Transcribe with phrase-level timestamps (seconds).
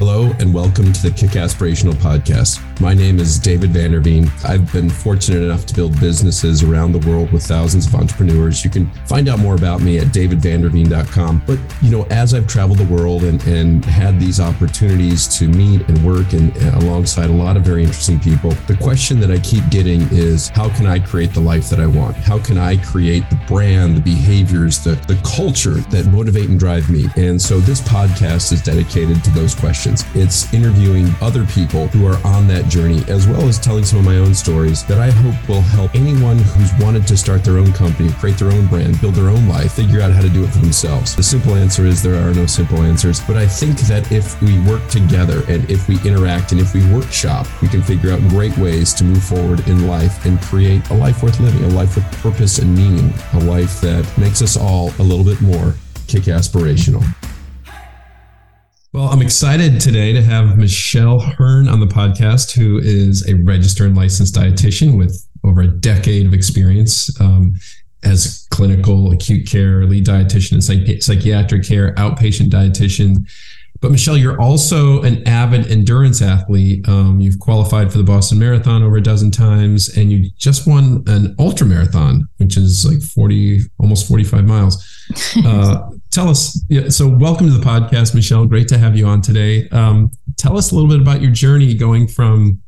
[0.00, 2.58] Hello and welcome to the Kickasspirational Podcast.
[2.80, 4.30] My name is David Vanderveen.
[4.46, 8.64] I've been fortunate enough to build businesses around the world with thousands of entrepreneurs.
[8.64, 11.42] You can find out more about me at davidvanderveen.com.
[11.46, 15.86] But, you know, as I've traveled the world and, and had these opportunities to meet
[15.86, 19.30] and work and, and uh, alongside a lot of very interesting people, the question that
[19.30, 22.16] I keep getting is how can I create the life that I want?
[22.16, 26.88] How can I create the brand, the behaviors, the, the culture that motivate and drive
[26.88, 27.04] me?
[27.16, 29.89] And so this podcast is dedicated to those questions.
[30.14, 34.04] It's interviewing other people who are on that journey, as well as telling some of
[34.04, 37.72] my own stories that I hope will help anyone who's wanted to start their own
[37.72, 40.48] company, create their own brand, build their own life, figure out how to do it
[40.48, 41.16] for themselves.
[41.16, 44.60] The simple answer is there are no simple answers, but I think that if we
[44.60, 48.56] work together and if we interact and if we workshop, we can figure out great
[48.58, 52.04] ways to move forward in life and create a life worth living, a life with
[52.22, 55.74] purpose and meaning, a life that makes us all a little bit more
[56.06, 57.04] kickasspirational.
[58.92, 63.86] Well, I'm excited today to have Michelle Hurn on the podcast, who is a registered
[63.86, 67.54] and licensed dietitian with over a decade of experience um,
[68.02, 73.18] as clinical acute care lead dietitian and psych- psychiatric care outpatient dietitian.
[73.80, 76.86] But Michelle, you're also an avid endurance athlete.
[76.88, 81.04] Um, you've qualified for the Boston Marathon over a dozen times, and you just won
[81.06, 84.84] an ultra marathon, which is like 40, almost 45 miles.
[85.44, 86.62] Uh, tell us.
[86.68, 88.46] Yeah, so, welcome to the podcast, Michelle.
[88.46, 89.68] Great to have you on today.
[89.70, 92.60] Um, tell us a little bit about your journey going from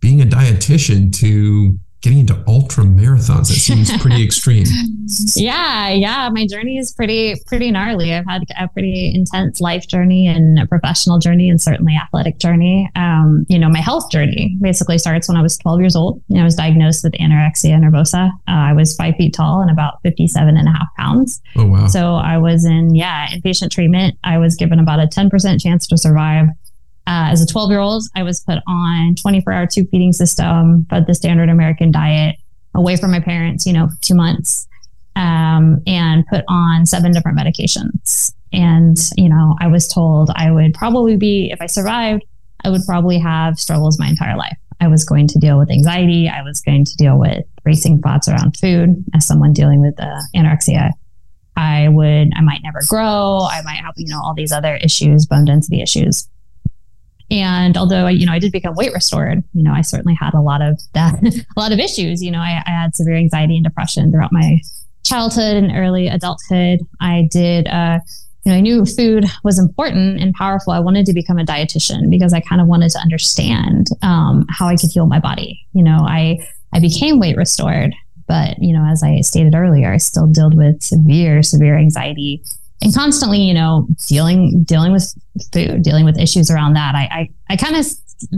[0.00, 3.48] being a dietitian to getting into ultra marathons.
[3.48, 4.66] That seems pretty extreme.
[5.34, 6.28] Yeah, yeah.
[6.30, 8.12] My journey is pretty pretty gnarly.
[8.12, 12.90] I've had a pretty intense life journey and a professional journey and certainly athletic journey.
[12.94, 16.22] Um, you know, my health journey basically starts when I was 12 years old.
[16.28, 18.30] You know, I was diagnosed with anorexia nervosa.
[18.46, 21.40] Uh, I was five feet tall and about 57 and a half pounds.
[21.56, 21.86] Oh wow.
[21.86, 24.18] So I was in, yeah, inpatient treatment.
[24.24, 26.48] I was given about a 10% chance to survive
[27.06, 30.86] uh, as a 12 year old, I was put on 24 hour tube feeding system,
[30.88, 32.36] fed the standard American diet
[32.74, 34.66] away from my parents, you know, two months,
[35.16, 38.32] um, and put on seven different medications.
[38.52, 42.24] And, you know, I was told I would probably be, if I survived,
[42.64, 44.56] I would probably have struggles my entire life.
[44.80, 46.28] I was going to deal with anxiety.
[46.28, 50.20] I was going to deal with racing thoughts around food as someone dealing with uh,
[50.34, 50.90] anorexia.
[51.56, 53.46] I would, I might never grow.
[53.48, 56.28] I might have, you know, all these other issues, bone density issues.
[57.30, 60.40] And although you know I did become weight restored, you know I certainly had a
[60.40, 61.22] lot of that,
[61.56, 62.22] a lot of issues.
[62.22, 64.60] You know I, I, had severe anxiety and depression throughout my
[65.04, 66.80] childhood and early adulthood.
[67.00, 68.00] I did, uh,
[68.44, 70.72] you know, I knew food was important and powerful.
[70.72, 74.66] I wanted to become a dietitian because I kind of wanted to understand um, how
[74.66, 75.60] I could heal my body.
[75.72, 77.94] You know, I I became weight restored,
[78.26, 82.42] but you know, as I stated earlier, I still dealt with severe, severe anxiety
[82.84, 85.12] and constantly, you know, dealing dealing with
[85.52, 86.94] food, dealing with issues around that.
[86.94, 87.86] I I, I kind of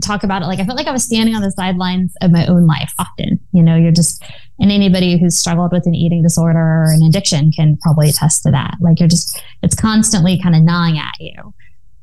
[0.02, 2.46] talk about it like I felt like I was standing on the sidelines of my
[2.46, 3.40] own life often.
[3.52, 4.24] You know, you're just
[4.58, 8.52] and anybody who's struggled with an eating disorder or an addiction can probably attest to
[8.52, 8.76] that.
[8.80, 11.52] Like you're just it's constantly kind of gnawing at you.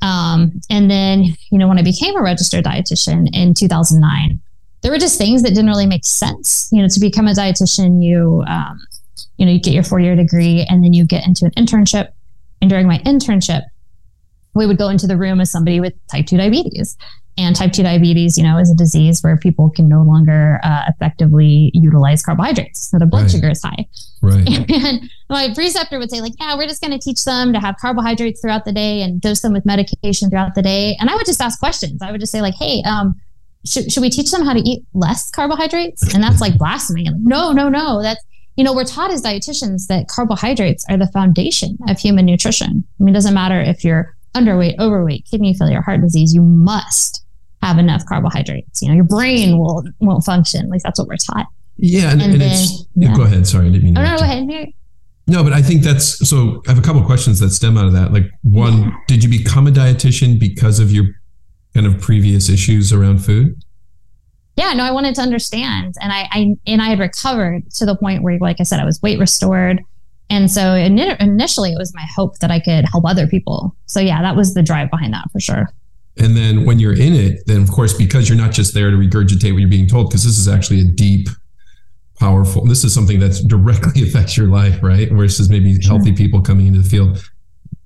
[0.02, 4.42] Um, and then, you know, when I became a registered dietitian in 2009,
[4.82, 6.68] there were just things that didn't really make sense.
[6.74, 8.86] You know, to become a dietitian, you um,
[9.38, 12.10] you know, you get your four year degree and then you get into an internship
[12.64, 13.62] and during my internship,
[14.56, 16.96] we would go into the room as somebody with type 2 diabetes.
[17.38, 20.84] And type 2 diabetes, you know, is a disease where people can no longer uh,
[20.88, 22.90] effectively utilize carbohydrates.
[22.90, 23.32] So the blood Right.
[23.32, 23.86] sugar is high.
[24.22, 24.48] Right.
[24.70, 27.76] And my preceptor would say, like, yeah, we're just going to teach them to have
[27.82, 30.96] carbohydrates throughout the day and dose them with medication throughout the day.
[31.02, 32.02] And I would just ask questions.
[32.02, 33.16] I would just say, like, hey, um,
[33.66, 36.14] should, should we teach them how to eat less carbohydrates?
[36.14, 37.06] And that's like blasphemy.
[37.06, 38.02] Like, no, no, no.
[38.04, 38.24] That's,
[38.56, 42.84] you know, we're taught as dietitians that carbohydrates are the foundation of human nutrition.
[43.00, 47.24] I mean, it doesn't matter if you're underweight, overweight, kidney failure, heart disease, you must
[47.62, 48.82] have enough carbohydrates.
[48.82, 50.66] You know, your brain will won't function.
[50.66, 51.48] At least that's what we're taught.
[51.78, 53.16] Yeah, and, And and then- it's yeah, yeah.
[53.16, 53.48] go ahead.
[53.48, 54.46] Sorry, I didn't mean to Oh no, go ahead.
[54.46, 54.76] Mary.
[55.26, 56.62] No, but I think that's so.
[56.68, 58.12] I have a couple of questions that stem out of that.
[58.12, 61.06] Like, one, did you become a dietitian because of your
[61.74, 63.56] kind of previous issues around food?
[64.56, 67.96] Yeah, no, I wanted to understand, and I, I and I had recovered to the
[67.96, 69.82] point where, like I said, I was weight restored,
[70.30, 73.76] and so ini- initially it was my hope that I could help other people.
[73.88, 75.70] So yeah, that was the drive behind that for sure.
[76.18, 78.98] And then when you're in it, then of course, because you're not just there to
[78.98, 81.28] regurgitate what you're being told, because this is actually a deep,
[82.20, 85.12] powerful, this is something that directly affects your life, right?
[85.12, 85.96] Versus maybe Sure.
[85.96, 87.28] healthy people coming into the field.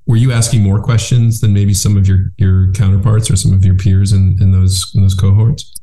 [0.06, 3.66] Were you asking more questions than maybe some of your your counterparts or some of
[3.66, 5.74] your peers in, in those in those cohorts?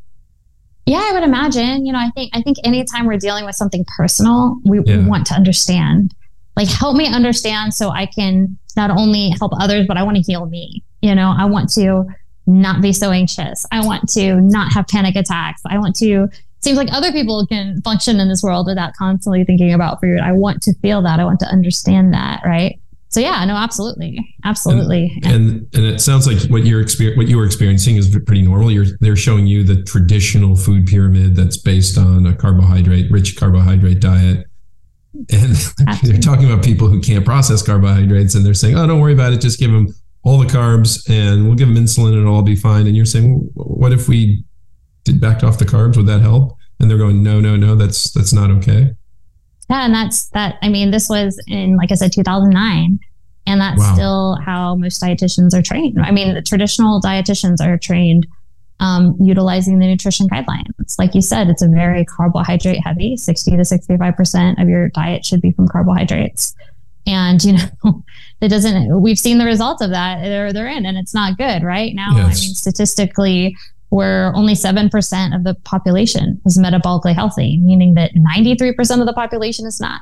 [0.87, 1.87] Yeah, I would imagine.
[1.87, 5.27] You know, I think I think anytime we're dealing with something personal, we, we want
[5.29, 6.15] to understand.
[6.57, 10.23] Like, help me understand so I can not only help others, but I want to
[10.23, 10.85] heal me.
[11.03, 12.05] You know, I want to
[12.47, 13.67] not be so anxious.
[13.73, 15.63] I want to not have panic attacks.
[15.67, 16.29] I want to
[16.65, 20.19] seems like other people can function in this world without constantly thinking about food.
[20.21, 21.21] I want to feel that.
[21.21, 22.81] I want to understand that, right?
[23.14, 25.12] So yeah, no, absolutely, absolutely.
[25.22, 28.43] And and, and it sounds like what you're exper- what you were experiencing is pretty
[28.43, 28.72] normal.
[28.72, 34.00] You're they're showing you the traditional food pyramid that's based on a carbohydrate rich carbohydrate
[34.00, 34.49] diet.
[35.31, 35.55] And
[36.02, 39.32] they're talking about people who can't process carbohydrates, and they're saying, "Oh, don't worry about
[39.32, 39.40] it.
[39.40, 39.94] Just give them
[40.25, 43.06] all the carbs, and we'll give them insulin, and it'll all be fine." And you're
[43.06, 44.43] saying, well, "What if we
[45.05, 45.96] did backed off the carbs?
[45.96, 47.76] Would that help?" And they're going, "No, no, no.
[47.76, 48.90] That's that's not okay."
[49.70, 50.56] Yeah, and that's that.
[50.62, 52.99] I mean, this was in, like I said, 2009.
[53.46, 53.94] And that's wow.
[53.94, 56.00] still how most dietitians are trained.
[56.00, 58.26] I mean, the traditional dietitians are trained
[58.81, 60.99] um, utilizing the nutrition guidelines.
[60.99, 65.40] Like you said, it's a very carbohydrate heavy, 60 to 65% of your diet should
[65.40, 66.55] be from carbohydrates.
[67.06, 68.02] And, you know,
[68.40, 70.22] it doesn't, we've seen the results of that.
[70.22, 71.94] They're, they're in and it's not good, right?
[71.94, 72.25] Now, yes.
[72.25, 73.56] I mean, statistically,
[73.94, 79.67] where only 7% of the population is metabolically healthy, meaning that 93% of the population
[79.67, 80.00] is not.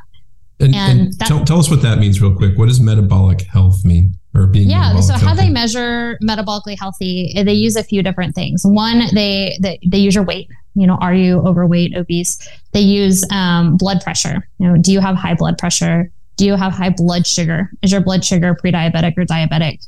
[0.61, 2.57] And, and, and that, tell, tell us what that means real quick.
[2.57, 4.17] What does metabolic health mean?
[4.35, 8.63] Or being yeah, so how they measure metabolically healthy, they use a few different things.
[8.65, 10.49] One, they they, they use your weight.
[10.75, 12.49] You know, are you overweight, obese?
[12.73, 14.49] They use um, blood pressure.
[14.57, 16.11] You know, do you have high blood pressure?
[16.37, 17.71] Do you have high blood sugar?
[17.83, 19.87] Is your blood sugar pre-diabetic or diabetic?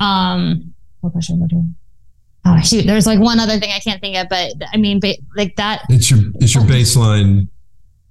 [0.00, 1.64] Um, blood pressure, blood sugar
[2.48, 5.16] oh shoot, there's like one other thing I can't think of, but I mean, ba-
[5.36, 5.82] like that.
[5.88, 7.48] It's your it's your baseline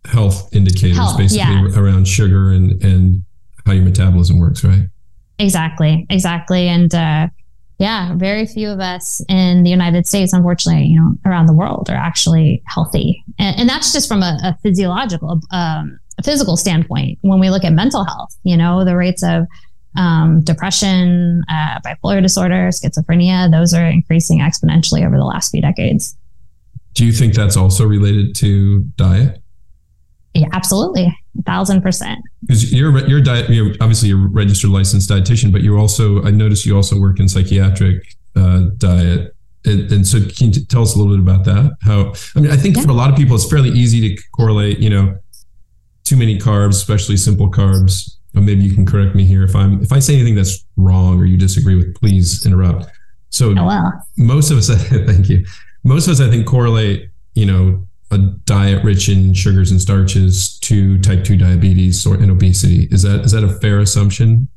[0.05, 1.79] health indicators, health, basically yeah.
[1.79, 3.23] around sugar and and
[3.65, 4.87] how your metabolism works, right?
[5.39, 7.27] Exactly, exactly, and uh,
[7.79, 11.89] yeah, very few of us in the United States, unfortunately, you know, around the world,
[11.89, 17.19] are actually healthy, and, and that's just from a, a physiological, um, a physical standpoint.
[17.21, 19.45] When we look at mental health, you know, the rates of
[19.97, 26.15] um, depression, uh, bipolar disorder, schizophrenia, those are increasing exponentially over the last few decades.
[26.93, 29.41] Do you think that's also related to diet?
[30.33, 31.05] Yeah, absolutely,
[31.37, 32.19] a thousand percent.
[32.41, 36.31] Because you're your diet, you're obviously you're a registered licensed dietitian, but you also I
[36.31, 38.03] noticed you also work in psychiatric
[38.35, 39.33] uh, diet.
[39.65, 41.75] And, and, so, can you tell us a little bit about that?
[41.81, 42.83] How I mean, I think yeah.
[42.83, 44.79] for a lot of people, it's fairly easy to correlate.
[44.79, 45.17] You know,
[46.03, 49.91] too many carbs, especially simple carbs, maybe you can correct me here if I'm if
[49.91, 52.87] I say anything that's wrong or you disagree with, please interrupt.
[53.29, 55.45] So oh, most of us, thank you.
[55.83, 60.57] Most of us, I think, correlate, you know, a diet rich in sugars and starches
[60.59, 62.87] to type two diabetes or and obesity.
[62.91, 64.47] Is that is that a fair assumption?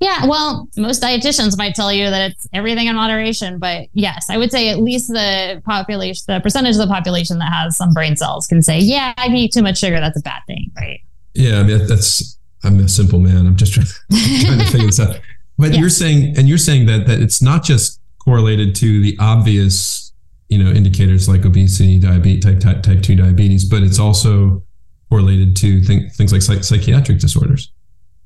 [0.00, 4.38] Yeah, well, most dietitians might tell you that it's everything in moderation, but yes, I
[4.38, 8.16] would say at least the population, the percentage of the population that has some brain
[8.16, 11.00] cells can say, yeah, I eat too much sugar, that's a bad thing, right?
[11.34, 13.46] Yeah, I mean that's I'm a simple man.
[13.46, 13.86] I'm just trying,
[14.42, 15.20] trying to figure this out.
[15.58, 15.80] But yeah.
[15.80, 20.12] you're saying, and you're saying that that it's not just correlated to the obvious,
[20.48, 24.62] you know, indicators like obesity, diabetes, type type, type two diabetes, but it's also
[25.10, 27.72] correlated to th- things like psych- psychiatric disorders.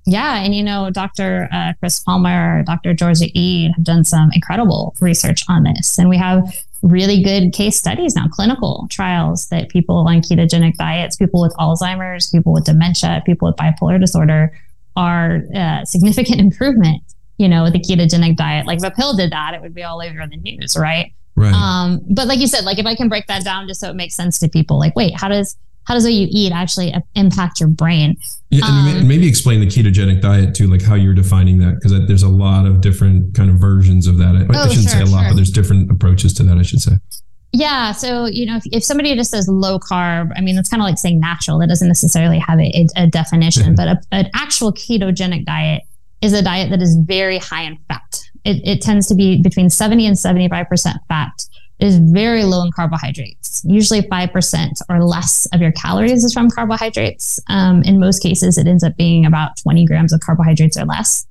[0.07, 1.49] Yeah, and you know, Dr.
[1.51, 2.93] Uh, Chris Palmer, Dr.
[2.93, 6.55] Georgia Ede have done some incredible research on this, and we have
[6.85, 12.29] really good case studies now, clinical trials that people on ketogenic diets, people with Alzheimer's,
[12.29, 14.57] people with dementia, people with bipolar disorder
[14.95, 17.03] are uh, significant improvement,
[17.39, 18.67] you know, with the ketogenic diet.
[18.67, 21.13] Like if a pill did that, it would be all over the news, right?
[21.37, 21.53] Right.
[21.53, 23.97] Um, but like you said, like if I can break that down just so it
[23.97, 27.61] makes sense to people, like, wait, how does how does what you eat actually impact
[27.61, 28.17] your brain?
[28.51, 31.93] Yeah, and um, maybe explain the ketogenic diet too, like how you're defining that, because
[32.07, 34.37] there's a lot of different kind of versions of that.
[34.37, 35.31] I, oh, I shouldn't sure, say a lot, sure.
[35.31, 36.57] but there's different approaches to that.
[36.57, 36.93] I should say.
[37.53, 37.93] Yeah.
[37.93, 40.87] So, you know, if, if somebody just says low carb, I mean, that's kind of
[40.87, 41.61] like saying natural.
[41.61, 45.83] That doesn't necessarily have a, a definition, but a, an actual ketogenic diet
[46.21, 48.21] is a diet that is very high in fat.
[48.45, 51.31] It, it tends to be between 70 and 75% fat
[51.81, 53.63] is very low in carbohydrates.
[53.65, 57.41] Usually 5% or less of your calories is from carbohydrates.
[57.49, 61.27] Um, in most cases, it ends up being about 20 grams of carbohydrates or less.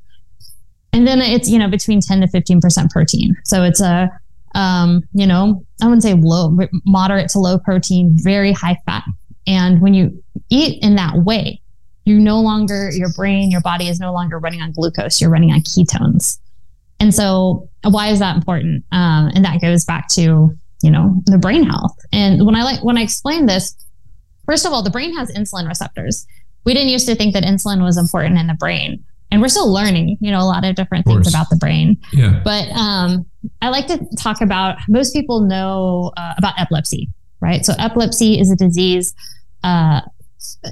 [0.91, 3.35] And then it's, you know, between 10 to 15% protein.
[3.45, 4.11] So it's a,
[4.53, 9.03] um, you know, I wouldn't say low, moderate to low protein, very high fat.
[9.47, 11.61] And when you eat in that way,
[12.05, 15.51] you no longer, your brain, your body is no longer running on glucose, you're running
[15.51, 16.37] on ketones.
[17.03, 18.85] And so, why is that important?
[18.93, 21.97] Um, and that goes back to you know the brain health.
[22.13, 23.75] And when I like when I explain this,
[24.45, 26.25] first of all, the brain has insulin receptors.
[26.63, 29.69] We didn't used to think that insulin was important in the brain, and we're still
[29.69, 31.97] learning, you know, a lot of different of things about the brain.
[32.13, 32.39] Yeah.
[32.41, 33.25] But um,
[33.61, 34.77] I like to talk about.
[34.87, 37.09] Most people know uh, about epilepsy,
[37.41, 37.65] right?
[37.65, 39.13] So epilepsy is a disease
[39.65, 39.99] uh,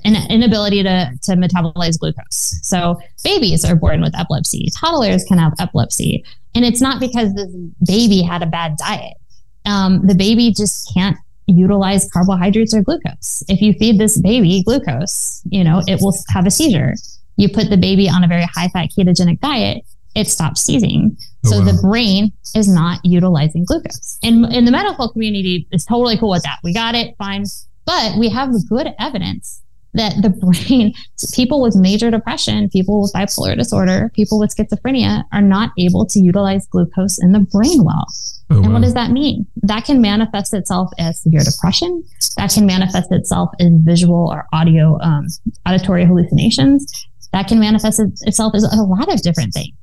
[0.04, 2.60] an inability to, to metabolize glucose.
[2.63, 4.70] So babies are born with epilepsy.
[4.80, 6.24] Toddlers can have epilepsy.
[6.56, 7.54] And it's not because this
[7.86, 9.18] baby had a bad diet.
[9.66, 13.44] Um, the baby just can't utilize carbohydrates or glucose.
[13.48, 16.96] If you feed this baby glucose, you know, it will have a seizure.
[17.38, 19.84] You put the baby on a very high fat ketogenic diet,
[20.16, 21.18] it stops seizing.
[21.46, 21.66] Oh, so wow.
[21.66, 24.18] the brain is not utilizing glucose.
[24.24, 26.60] And in the medical community is totally cool with that.
[26.63, 27.46] We got it, fine.
[27.85, 29.61] But we have good evidence
[29.93, 30.93] that the brain,
[31.33, 36.19] people with major depression, people with bipolar disorder, people with schizophrenia are not able to
[36.19, 38.05] utilize glucose in the brain well.
[38.50, 38.73] Oh, and wow.
[38.73, 39.45] what does that mean?
[39.63, 42.03] That can manifest itself as severe depression.
[42.38, 45.27] That can manifest itself as visual or audio, um,
[45.65, 47.07] auditory hallucinations.
[47.33, 49.75] That can manifest itself as a lot of different things.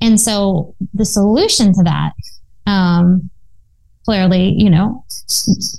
[0.00, 2.12] And so the solution to that,
[2.66, 3.28] um,
[4.04, 5.04] clearly, you know,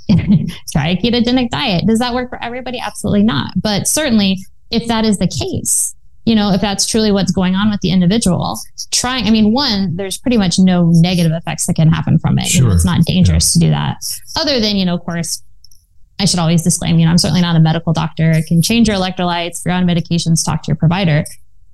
[0.72, 1.86] try a ketogenic diet.
[1.88, 2.80] Does that work for everybody?
[2.80, 3.54] Absolutely not.
[3.62, 7.70] But certainly, if that is the case, you know, if that's truly what's going on
[7.72, 8.60] with the individual,
[8.92, 12.46] trying, I mean, one, there's pretty much no negative effects that can happen from it.
[12.46, 12.62] Sure.
[12.62, 13.60] You know, it's not dangerous yeah.
[13.60, 13.98] to do that.
[14.38, 15.42] Other than, you know, of course,
[16.20, 18.30] I should always disclaim, you know, I'm certainly not a medical doctor.
[18.30, 19.60] It can change your electrolytes.
[19.60, 21.26] If you're on medications, talk to your provider.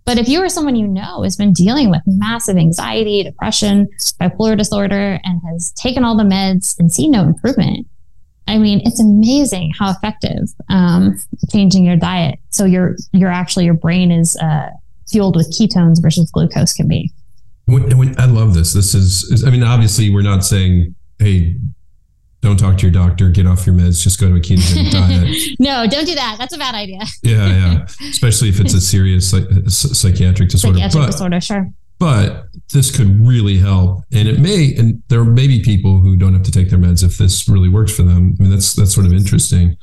[0.08, 3.90] But if you are someone you know has been dealing with massive anxiety, depression,
[4.22, 7.86] bipolar disorder, and has taken all the meds and seen no improvement,
[8.48, 11.20] I mean, it's amazing how effective um,
[11.52, 12.40] changing your diet.
[12.52, 14.70] So your your actually your brain is uh,
[15.12, 17.12] fueled with ketones versus glucose can be.
[18.18, 18.72] I love this.
[18.72, 21.58] This is, is, I mean, obviously, we're not saying, hey,
[22.48, 25.36] don't talk to your doctor, get off your meds, just go to a ketogenic diet.
[25.60, 26.38] no, don't do that.
[26.40, 27.02] That's a bad idea.
[27.22, 27.84] yeah, yeah.
[28.10, 30.78] Especially if it's a serious like, psychiatric disorder.
[30.78, 31.70] Psychiatric but, disorder, sure.
[32.00, 34.04] But this could really help.
[34.14, 37.04] And it may, and there may be people who don't have to take their meds
[37.04, 38.36] if this really works for them.
[38.40, 39.76] I mean, that's that's sort of interesting.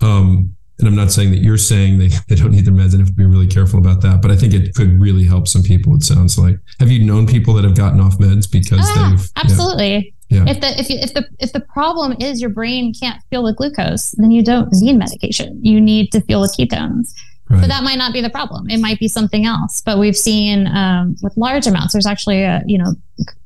[0.00, 3.00] Um, and I'm not saying that you're saying they, they don't need their meds and
[3.00, 5.62] have to be really careful about that, but I think it could really help some
[5.62, 5.96] people.
[5.96, 6.58] It sounds like.
[6.78, 10.14] Have you known people that have gotten off meds because ah, they've absolutely?
[10.28, 10.44] Yeah.
[10.46, 13.54] If the if you, if the if the problem is your brain can't feel the
[13.54, 15.58] glucose, then you don't need medication.
[15.64, 17.14] You need to feel the ketones.
[17.50, 17.62] Right.
[17.62, 18.68] But that might not be the problem.
[18.68, 19.80] It might be something else.
[19.80, 21.94] But we've seen um, with large amounts.
[21.94, 22.92] There's actually a you know,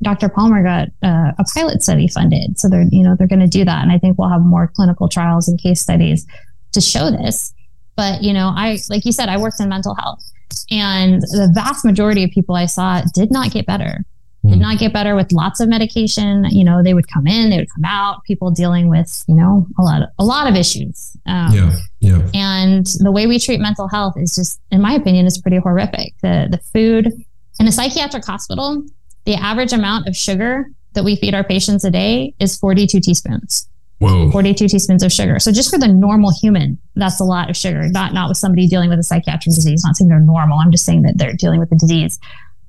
[0.02, 0.28] Dr.
[0.28, 3.64] Palmer got uh, a pilot study funded, so they're you know they're going to do
[3.64, 6.26] that, and I think we'll have more clinical trials and case studies
[6.72, 7.54] to show this.
[7.94, 10.24] But you know, I like you said, I worked in mental health,
[10.68, 14.04] and the vast majority of people I saw did not get better
[14.50, 16.44] did not get better with lots of medication.
[16.50, 18.24] You know, they would come in, they would come out.
[18.24, 21.16] People dealing with, you know, a lot, of, a lot of issues.
[21.26, 22.28] Um, yeah, yeah.
[22.34, 26.14] And the way we treat mental health is just, in my opinion, is pretty horrific.
[26.22, 27.12] The the food
[27.60, 28.84] in a psychiatric hospital,
[29.26, 33.68] the average amount of sugar that we feed our patients a day is 42 teaspoons.
[33.98, 34.32] Whoa.
[34.32, 35.38] 42 teaspoons of sugar.
[35.38, 37.88] So just for the normal human, that's a lot of sugar.
[37.88, 39.84] Not not with somebody dealing with a psychiatric disease.
[39.84, 40.58] Not saying they're normal.
[40.58, 42.18] I'm just saying that they're dealing with a disease.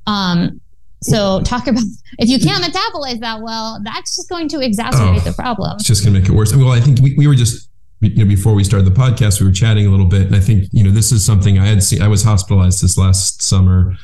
[0.06, 0.62] Um,
[1.04, 1.84] so talk about
[2.20, 5.76] if you can't metabolize that well, that's just going to exacerbate oh, the problem.
[5.76, 6.56] It's just going to make it worse.
[6.56, 7.70] Well, I think we, we were just
[8.02, 10.40] you know before we started the podcast, we were chatting a little bit, and I
[10.40, 12.02] think you know this is something I had seen.
[12.02, 13.96] I was hospitalized this last summer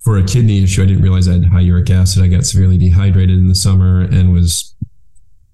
[0.00, 0.82] for a kidney issue.
[0.82, 2.22] I didn't realize I had high uric acid.
[2.22, 4.74] I got severely dehydrated in the summer and was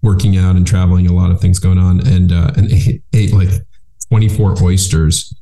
[0.03, 3.33] working out and traveling, a lot of things going on, and uh, and ate, ate
[3.33, 3.51] like
[4.09, 5.35] 24 oysters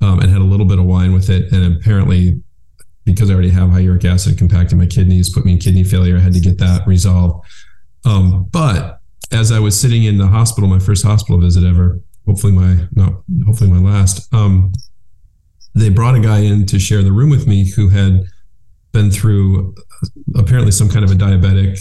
[0.00, 2.42] um, and had a little bit of wine with it, and apparently
[3.14, 6.16] because I already have high uric acid compacting my kidneys, put me in kidney failure.
[6.16, 7.46] I had to get that resolved.
[8.04, 9.00] Um, but
[9.32, 13.12] as I was sitting in the hospital, my first hospital visit ever, hopefully my not
[13.46, 14.72] hopefully my last, um,
[15.74, 18.22] they brought a guy in to share the room with me who had
[18.92, 19.74] been through
[20.34, 21.78] apparently some kind of a diabetic,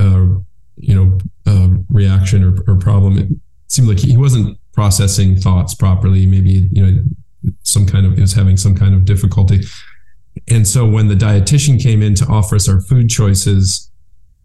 [0.00, 0.40] uh,
[0.76, 3.18] you know, uh, reaction or, or, problem.
[3.18, 3.28] It
[3.66, 6.26] seemed like he wasn't processing thoughts properly.
[6.26, 7.04] Maybe you know
[7.62, 9.62] some kind of he was having some kind of difficulty
[10.48, 13.90] and so when the dietitian came in to offer us our food choices,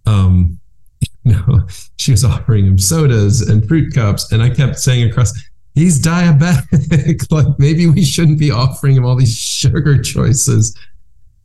[0.05, 0.60] um,
[1.24, 1.67] you know,
[1.98, 5.34] she was offering him sodas and fruit cups, and I kept saying across,
[5.75, 7.31] he's diabetic.
[7.31, 10.77] like maybe we shouldn't be offering him all these sugar choices,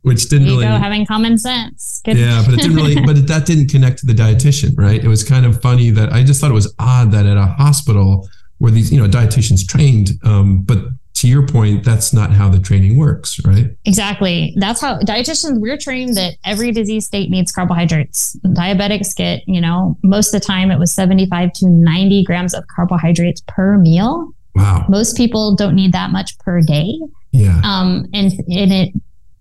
[0.01, 2.01] which didn't really go, having common sense.
[2.03, 2.17] Good.
[2.17, 5.03] Yeah, but it didn't really, but that didn't connect to the dietitian, right?
[5.03, 7.45] It was kind of funny that I just thought it was odd that at a
[7.45, 10.79] hospital where these, you know, dietitians trained, um, but
[11.15, 13.67] to your point, that's not how the training works, right?
[13.85, 14.53] Exactly.
[14.57, 18.35] That's how dietitians, we're trained that every disease state needs carbohydrates.
[18.45, 22.65] Diabetics get, you know, most of the time it was 75 to 90 grams of
[22.67, 24.29] carbohydrates per meal.
[24.55, 24.85] Wow.
[24.89, 26.99] Most people don't need that much per day.
[27.31, 27.61] Yeah.
[27.63, 28.93] Um, and, and it,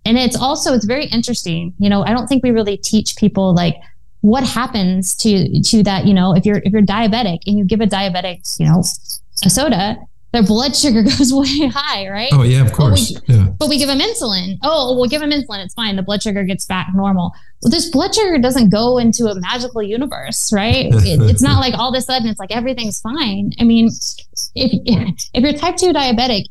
[0.05, 1.75] and it's also, it's very interesting.
[1.79, 3.75] You know, I don't think we really teach people like,
[4.21, 7.83] what happens to to that you know if you're if you're diabetic and you give
[7.83, 8.83] a diabetic you know
[9.45, 9.99] a soda
[10.35, 12.31] their blood sugar goes way high, right?
[12.33, 13.13] Oh yeah, of course.
[13.13, 13.47] But we, yeah.
[13.57, 14.59] but we give them insulin.
[14.65, 15.65] Oh, we'll give them insulin.
[15.65, 15.95] It's fine.
[15.95, 17.33] The blood sugar gets back normal.
[17.63, 20.93] Well, this blood sugar doesn't go into a magical universe, right?
[21.05, 23.53] It, it's not like all of a sudden it's like everything's fine.
[23.61, 23.91] I mean,
[24.55, 26.45] if if you're type two diabetic,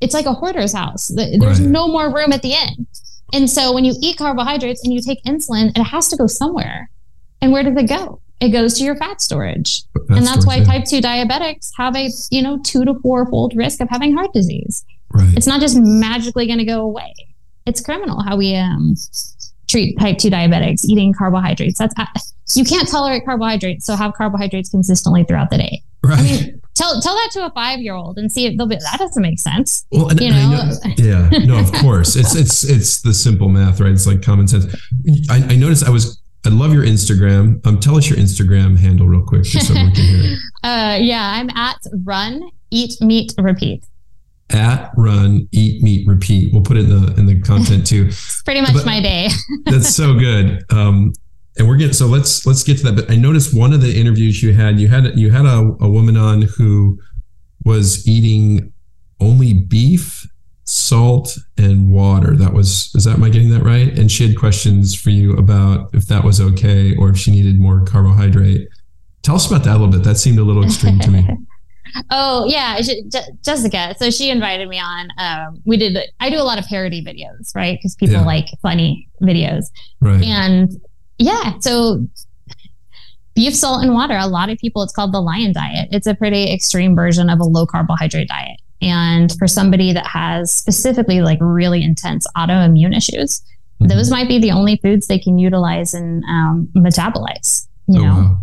[0.00, 1.08] it's like a hoarder's house.
[1.14, 1.60] There's right.
[1.60, 2.86] no more room at the end.
[3.34, 6.90] And so when you eat carbohydrates and you take insulin, it has to go somewhere.
[7.40, 8.21] And where does it go?
[8.42, 9.84] It goes to your fat storage.
[10.08, 13.80] And that's why type 2 diabetics have a, you know, 2 to 4 fold risk
[13.80, 14.84] of having heart disease.
[15.10, 15.32] Right.
[15.36, 17.14] It's not just magically going to go away.
[17.66, 18.96] It's criminal how we um,
[19.68, 21.78] treat type 2 diabetics eating carbohydrates.
[21.78, 22.06] That's uh,
[22.54, 25.82] you can't tolerate carbohydrates, so have carbohydrates consistently throughout the day.
[26.04, 26.18] Right.
[26.18, 28.76] I mean, tell tell that to a five year old and see if they'll be
[28.76, 29.86] that doesn't make sense.
[29.92, 30.50] Well, and, you know?
[30.50, 30.72] know?
[30.96, 33.92] yeah, no, of course, it's it's it's the simple math, right?
[33.92, 34.74] It's like common sense.
[35.30, 36.18] I, I noticed I was.
[36.44, 37.64] I love your Instagram.
[37.66, 40.38] Um, tell us your Instagram handle real quick, just so we can hear it.
[40.64, 43.84] Uh, yeah, I'm at Run Eat Meat Repeat
[44.50, 48.42] at run eat meat repeat we'll put it in the in the content too it's
[48.42, 49.28] pretty much but my day
[49.64, 51.10] that's so good um
[51.58, 52.96] and we're getting so let's let's get to that.
[52.96, 55.90] But I noticed one of the interviews you had, you had you had a, a
[55.90, 56.98] woman on who
[57.64, 58.72] was eating
[59.20, 60.26] only beef,
[60.64, 62.36] salt, and water.
[62.36, 63.96] That was is that am I getting that right?
[63.98, 67.60] And she had questions for you about if that was okay or if she needed
[67.60, 68.68] more carbohydrate.
[69.22, 70.02] Tell us about that a little bit.
[70.02, 71.28] That seemed a little extreme to me.
[72.10, 72.80] Oh yeah,
[73.42, 73.94] Jessica.
[73.98, 75.08] So she invited me on.
[75.18, 75.98] Um, we did.
[76.20, 77.78] I do a lot of parody videos, right?
[77.78, 78.24] Because people yeah.
[78.24, 79.64] like funny videos.
[80.00, 80.22] Right.
[80.22, 80.70] And
[81.18, 81.58] yeah.
[81.58, 82.06] So
[83.34, 84.16] beef, salt, and water.
[84.16, 85.88] A lot of people, it's called the lion diet.
[85.92, 88.60] It's a pretty extreme version of a low carbohydrate diet.
[88.82, 93.40] And for somebody that has specifically like really intense autoimmune issues,
[93.80, 93.86] mm-hmm.
[93.86, 98.14] those might be the only foods they can utilize and um, metabolize, you oh, know?
[98.14, 98.40] Wow.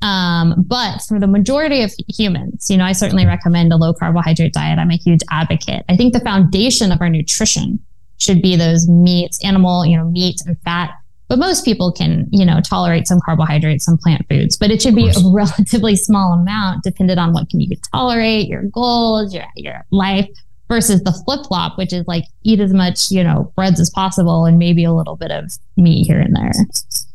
[0.00, 4.52] Um, but for the majority of humans, you know, I certainly recommend a low carbohydrate
[4.52, 4.78] diet.
[4.78, 5.84] I'm a huge advocate.
[5.88, 7.80] I think the foundation of our nutrition
[8.18, 10.90] should be those meats, animal, you know, meat and fat
[11.28, 14.94] but most people can, you know, tolerate some carbohydrates, some plant foods, but it should
[14.94, 19.84] be a relatively small amount dependent on what can you tolerate, your goals, your, your
[19.90, 20.28] life
[20.68, 24.46] versus the flip flop, which is like eat as much, you know, breads as possible
[24.46, 26.52] and maybe a little bit of meat here and there.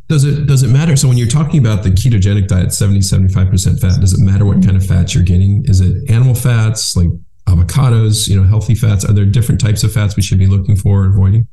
[0.10, 0.96] Does it does it matter?
[0.96, 4.64] So when you're talking about the ketogenic diet, 70, 75% fat, does it matter what
[4.64, 5.64] kind of fats you're getting?
[5.66, 7.08] Is it animal fats like
[7.48, 9.06] avocados, you know, healthy fats?
[9.06, 11.48] Are there different types of fats we should be looking for or avoiding?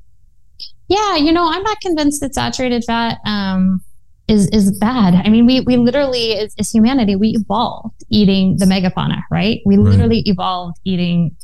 [0.90, 3.80] Yeah, you know, I'm not convinced that saturated fat um,
[4.26, 5.14] is is bad.
[5.14, 9.60] I mean, we we literally as, as humanity we evolved eating the megafauna, right?
[9.64, 9.84] We right.
[9.84, 11.36] literally evolved eating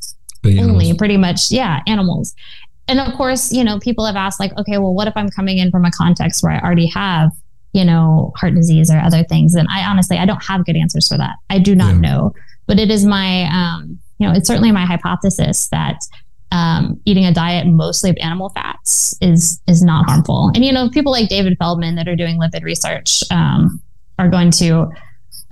[0.45, 2.35] only pretty much yeah animals.
[2.89, 5.59] And of course, you know, people have asked like, okay, well, what if I'm coming
[5.59, 7.31] in from a context where I already have
[7.73, 9.55] you know heart disease or other things?
[9.55, 11.37] And I honestly I don't have good answers for that.
[11.51, 12.01] I do not yeah.
[12.01, 12.35] know,
[12.67, 16.01] but it is my um, you know it's certainly my hypothesis that
[16.53, 20.51] um, eating a diet mostly of animal fats is is not harmful.
[20.55, 23.81] And you know, people like David Feldman that are doing lipid research um,
[24.19, 24.89] are going to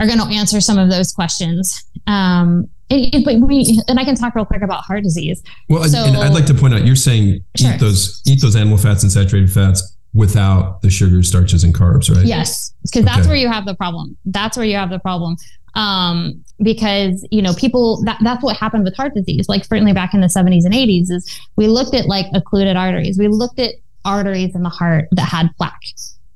[0.01, 1.85] are going to answer some of those questions.
[2.07, 5.43] Um, and, but we and I can talk real quick about heart disease.
[5.69, 7.73] Well, so, and I'd like to point out you're saying sure.
[7.73, 12.15] eat those eat those animal fats and saturated fats without the sugars, starches, and carbs,
[12.15, 12.25] right?
[12.25, 13.15] Yes, because okay.
[13.15, 14.17] that's where you have the problem.
[14.27, 15.37] That's where you have the problem
[15.75, 19.49] um, because you know people that, that's what happened with heart disease.
[19.49, 23.19] Like certainly back in the 70s and 80s is we looked at like occluded arteries.
[23.19, 25.81] We looked at arteries in the heart that had plaque.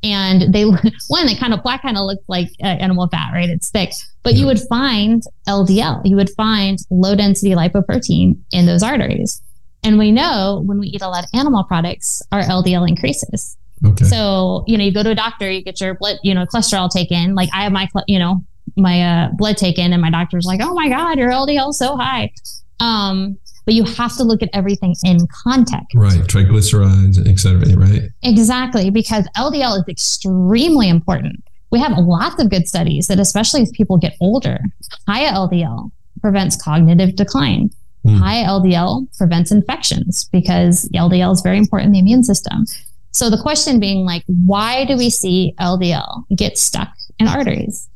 [0.02, 0.62] And they
[1.08, 3.48] one they kind of plaque kind of looks like uh, animal fat right?
[3.48, 3.90] It's thick.
[4.22, 4.40] But yeah.
[4.40, 9.42] you would find ldl you would find low density lipoprotein in those arteries.
[9.84, 13.56] And we know when we eat a lot of animal products our ldl increases.
[13.84, 14.04] Okay.
[14.04, 16.90] So, you know, you go to a doctor, you get your blood, you know, cholesterol
[16.90, 17.34] taken.
[17.34, 18.44] Like I have my, you know,
[18.78, 22.32] my uh, blood taken, and my doctor's like, "Oh my God, your LDL so high."
[22.80, 25.94] Um, but you have to look at everything in context.
[25.94, 28.08] Right, triglycerides, et cetera, right?
[28.22, 31.44] Exactly, because LDL is extremely important.
[31.70, 34.58] We have lots of good studies that, especially as people get older,
[35.06, 35.90] high LDL
[36.22, 37.70] prevents cognitive decline.
[38.06, 38.18] Mm.
[38.18, 42.64] High LDL prevents infections because LDL is very important in the immune system.
[43.10, 46.88] So the question being like, why do we see LDL get stuck
[47.18, 47.88] in arteries?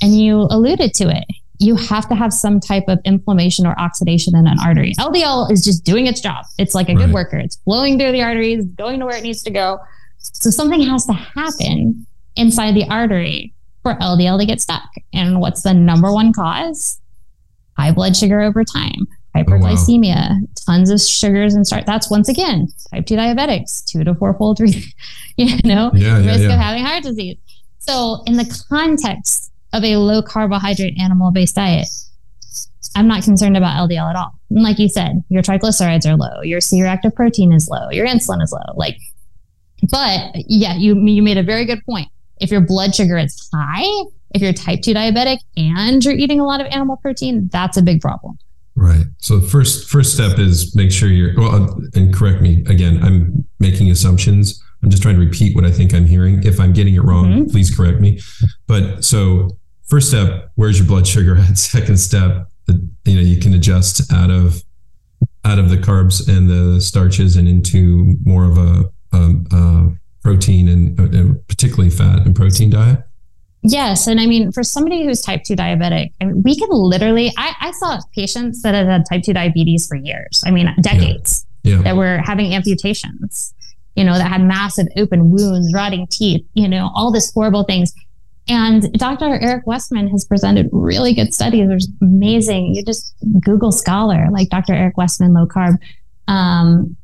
[0.00, 1.24] And you alluded to it.
[1.58, 4.92] You have to have some type of inflammation or oxidation in an artery.
[4.98, 6.44] LDL is just doing its job.
[6.58, 7.06] It's like a right.
[7.06, 7.38] good worker.
[7.38, 9.78] It's flowing through the arteries, going to where it needs to go.
[10.18, 12.06] So something has to happen
[12.36, 14.88] inside the artery for LDL to get stuck.
[15.12, 17.00] And what's the number one cause?
[17.78, 20.40] High blood sugar over time, hyperglycemia, oh, wow.
[20.66, 21.86] tons of sugars and start.
[21.86, 24.58] That's once again type 2 diabetics, two to four fold,
[25.36, 26.54] you know, yeah, risk yeah, yeah.
[26.54, 27.36] of having heart disease.
[27.78, 31.88] So, in the context of a low carbohydrate animal based diet,
[32.94, 34.32] I'm not concerned about LDL at all.
[34.50, 38.42] And like you said, your triglycerides are low, your C-reactive protein is low, your insulin
[38.42, 38.74] is low.
[38.74, 38.96] Like,
[39.90, 42.08] but yeah, you you made a very good point.
[42.40, 43.84] If your blood sugar is high,
[44.34, 47.82] if you're type 2 diabetic and you're eating a lot of animal protein, that's a
[47.82, 48.38] big problem.
[48.74, 49.04] Right.
[49.18, 53.02] So first first step is make sure you're well and correct me again.
[53.02, 54.62] I'm making assumptions.
[54.82, 56.42] I'm just trying to repeat what I think I'm hearing.
[56.44, 57.50] If I'm getting it wrong, mm-hmm.
[57.50, 58.20] please correct me.
[58.66, 59.56] But so
[59.88, 61.58] first step, where's your blood sugar at?
[61.58, 64.62] Second step, you know, you can adjust out of
[65.44, 70.68] out of the carbs and the starches and into more of a, a, a protein
[70.68, 72.98] and, particularly fat and protein diet.
[73.62, 74.06] Yes.
[74.06, 77.54] And I mean, for somebody who's type 2 diabetic, I mean, we can literally, I,
[77.60, 81.76] I, saw patients that had had type 2 diabetes for years, I mean, decades, yeah.
[81.76, 81.82] Yeah.
[81.82, 83.54] that were having amputations,
[83.94, 87.92] you know, that had massive open wounds, rotting teeth, you know, all this horrible things.
[88.48, 89.38] And Dr.
[89.40, 91.68] Eric Westman has presented really good studies.
[91.68, 92.74] There's amazing.
[92.74, 94.72] You just Google Scholar, like Dr.
[94.72, 95.78] Eric Westman, low carb.
[96.28, 96.96] Um,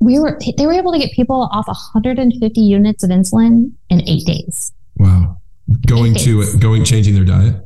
[0.00, 4.24] we were they were able to get people off 150 units of insulin in eight
[4.26, 4.72] days.
[4.96, 5.36] Wow
[5.86, 7.56] going to going changing their diet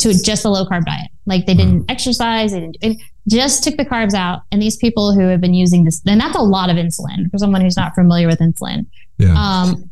[0.00, 1.10] to just a low carb diet.
[1.26, 4.42] Like they didn't exercise, they didn't it just took the carbs out.
[4.50, 7.38] And these people who have been using this, and that's a lot of insulin for
[7.38, 8.86] someone who's not familiar with insulin.
[9.18, 9.34] Yeah.
[9.36, 9.90] Um,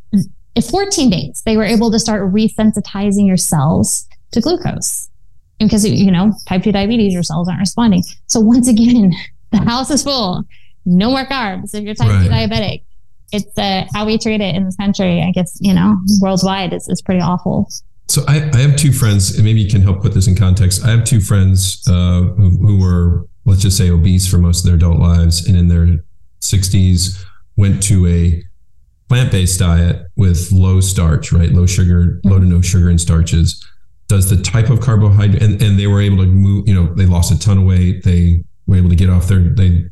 [0.55, 5.09] in 14 days, they were able to start resensitizing your cells to glucose.
[5.59, 8.03] because you know, type 2 diabetes, your cells aren't responding.
[8.27, 9.13] So once again,
[9.53, 10.45] the house is full.
[10.85, 12.25] No more carbs if you're type right.
[12.25, 12.83] 2 diabetic
[13.33, 15.23] it's uh, how we treat it in this country.
[15.23, 17.69] I guess you know worldwide is is pretty awful.
[18.09, 20.85] So I, I have two friends, and maybe you can help put this in context.
[20.85, 24.67] I have two friends uh, who, who were, let's just say, obese for most of
[24.67, 26.03] their adult lives, and in their
[26.41, 27.25] 60s
[27.57, 28.43] went to a
[29.11, 32.29] plant-based diet with low starch, right, low sugar, mm-hmm.
[32.29, 33.63] low to no sugar and starches.
[34.09, 37.07] Does the type of carbohydrate, and, and they were able to move, you know, they
[37.07, 38.05] lost a ton of weight.
[38.05, 39.85] They were able to get off their, they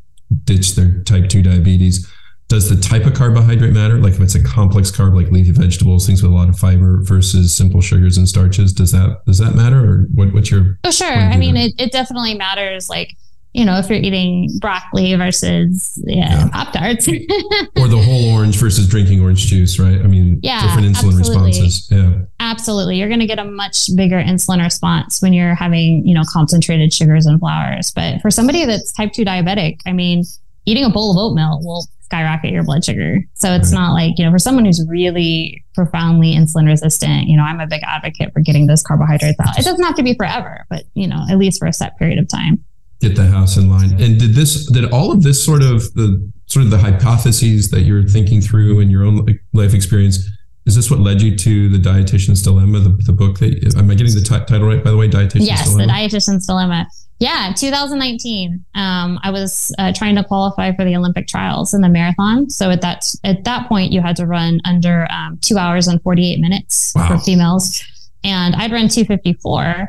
[0.45, 2.11] ditched their type two diabetes
[2.49, 3.99] does the type of carbohydrate matter?
[3.99, 7.03] Like if it's a complex carb, like leafy vegetables, things with a lot of fiber
[7.03, 10.79] versus simple sugars and starches, does that does that matter, or what, what's your?
[10.85, 11.13] Oh, sure.
[11.13, 12.89] I mean, it, it definitely matters.
[12.89, 13.17] Like
[13.59, 16.49] you know, if you're eating broccoli versus yeah, yeah.
[16.51, 17.09] Pop Tarts.
[17.77, 20.01] or the whole orange versus drinking orange juice, right?
[20.01, 21.49] I mean, yeah, different insulin absolutely.
[21.49, 21.89] responses.
[21.91, 22.19] Yeah.
[22.39, 22.99] Absolutely.
[22.99, 26.95] You're going to get a much bigger insulin response when you're having, you know, concentrated
[26.95, 27.91] sugars and flours.
[27.91, 30.23] But for somebody that's type 2 diabetic, I mean,
[30.65, 33.23] eating a bowl of oatmeal will skyrocket your blood sugar.
[33.35, 37.43] So it's not like, you know, for someone who's really profoundly insulin resistant, you know,
[37.43, 39.59] I'm a big advocate for getting those carbohydrates out.
[39.59, 42.21] It doesn't have to be forever, but, you know, at least for a set period
[42.21, 42.65] of time.
[43.01, 43.93] Get the house in line.
[44.01, 47.83] And did this, did all of this sort of the, sort of the hypotheses that
[47.83, 50.29] you're thinking through in your own life experience,
[50.67, 53.95] is this what led you to the dietitian's dilemma, the, the book that, am I
[53.95, 55.09] getting the t- title right, by the way?
[55.09, 55.87] Dietitian's yes, dilemma?
[55.87, 56.87] the dietitian's dilemma.
[57.21, 58.65] Yeah, 2019.
[58.75, 62.49] Um, I was uh, trying to qualify for the Olympic trials in the marathon.
[62.49, 66.01] So at that at that point, you had to run under um, two hours and
[66.03, 67.09] 48 minutes wow.
[67.09, 67.83] for females,
[68.23, 69.89] and I'd run 254.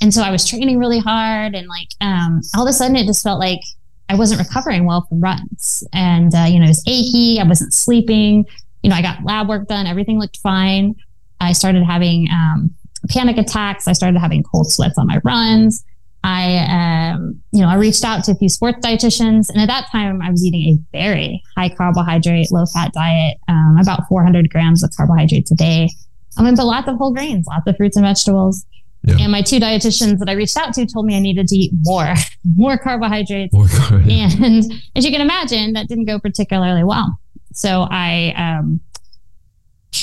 [0.00, 3.06] And so I was training really hard, and like um, all of a sudden, it
[3.06, 3.60] just felt like
[4.08, 7.40] I wasn't recovering well from runs, and uh, you know, it was achy.
[7.40, 8.44] I wasn't sleeping.
[8.82, 9.86] You know, I got lab work done.
[9.86, 10.94] Everything looked fine.
[11.40, 12.70] I started having um,
[13.08, 13.88] panic attacks.
[13.88, 15.84] I started having cold sweats on my runs.
[16.24, 19.86] I, um, you know, I reached out to a few sports dietitians, and at that
[19.90, 24.82] time, I was eating a very high carbohydrate, low fat diet, um, about 400 grams
[24.82, 25.88] of carbohydrates a day.
[26.36, 28.64] I mean, but lots of whole grains, lots of fruits and vegetables.
[29.04, 29.16] Yeah.
[29.20, 31.72] And my two dietitians that I reached out to told me I needed to eat
[31.84, 32.14] more,
[32.56, 33.52] more carbohydrates.
[33.52, 34.34] More carbohydrates.
[34.42, 37.18] And as you can imagine, that didn't go particularly well.
[37.52, 38.80] So I, um,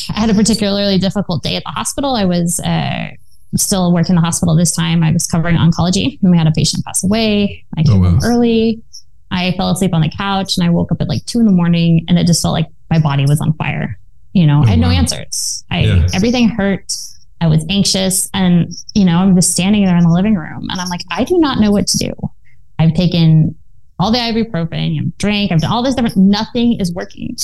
[0.09, 2.15] I had a particularly difficult day at the hospital.
[2.15, 3.11] I was uh,
[3.55, 5.03] still working in the hospital this time.
[5.03, 7.65] I was covering oncology and we had a patient pass away.
[7.77, 8.09] I came oh, wow.
[8.11, 8.81] home early.
[9.31, 11.51] I fell asleep on the couch and I woke up at like two in the
[11.51, 13.99] morning and it just felt like my body was on fire.
[14.33, 14.89] You know, oh, I had wow.
[14.89, 15.63] no answers.
[15.69, 16.07] I yeah.
[16.13, 16.93] everything hurt.
[17.41, 20.79] I was anxious and you know, I'm just standing there in the living room and
[20.79, 22.13] I'm like, I do not know what to do.
[22.79, 23.55] I've taken
[23.99, 27.35] all the ibuprofen, know, drank, I've done all this different, nothing is working.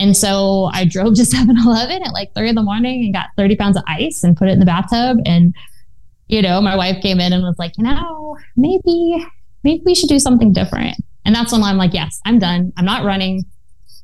[0.00, 3.28] And so I drove to 7 Eleven at like three in the morning and got
[3.36, 5.18] 30 pounds of ice and put it in the bathtub.
[5.26, 5.54] And,
[6.28, 9.26] you know, my wife came in and was like, you know, maybe,
[9.64, 10.96] maybe we should do something different.
[11.24, 12.72] And that's when I'm like, yes, I'm done.
[12.78, 13.44] I'm not running.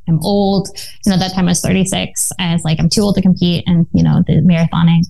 [0.06, 0.68] I'm old.
[1.06, 2.32] You know, at that time I was 36.
[2.38, 5.04] I was like, I'm too old to compete and, you know, the marathoning.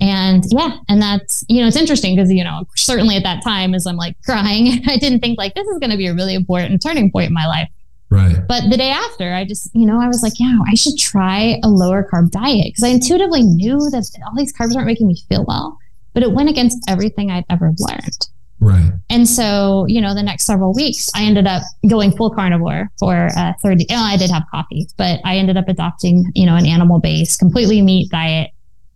[0.00, 3.74] And yeah, and that's, you know, it's interesting because, you know, certainly at that time
[3.74, 6.34] as I'm like crying, I didn't think like this is going to be a really
[6.34, 7.68] important turning point in my life.
[8.08, 8.36] Right.
[8.48, 11.60] But the day after, I just, you know, I was like, yeah, I should try
[11.62, 15.16] a lower carb diet because I intuitively knew that all these carbs aren't making me
[15.28, 15.78] feel well,
[16.12, 18.28] but it went against everything I'd ever learned.
[18.58, 18.92] Right.
[19.08, 23.28] And so, you know, the next several weeks, I ended up going full carnivore for
[23.36, 23.86] uh, 30.
[23.90, 27.38] Oh, I did have coffee, but I ended up adopting, you know, an animal based,
[27.38, 28.50] completely meat diet,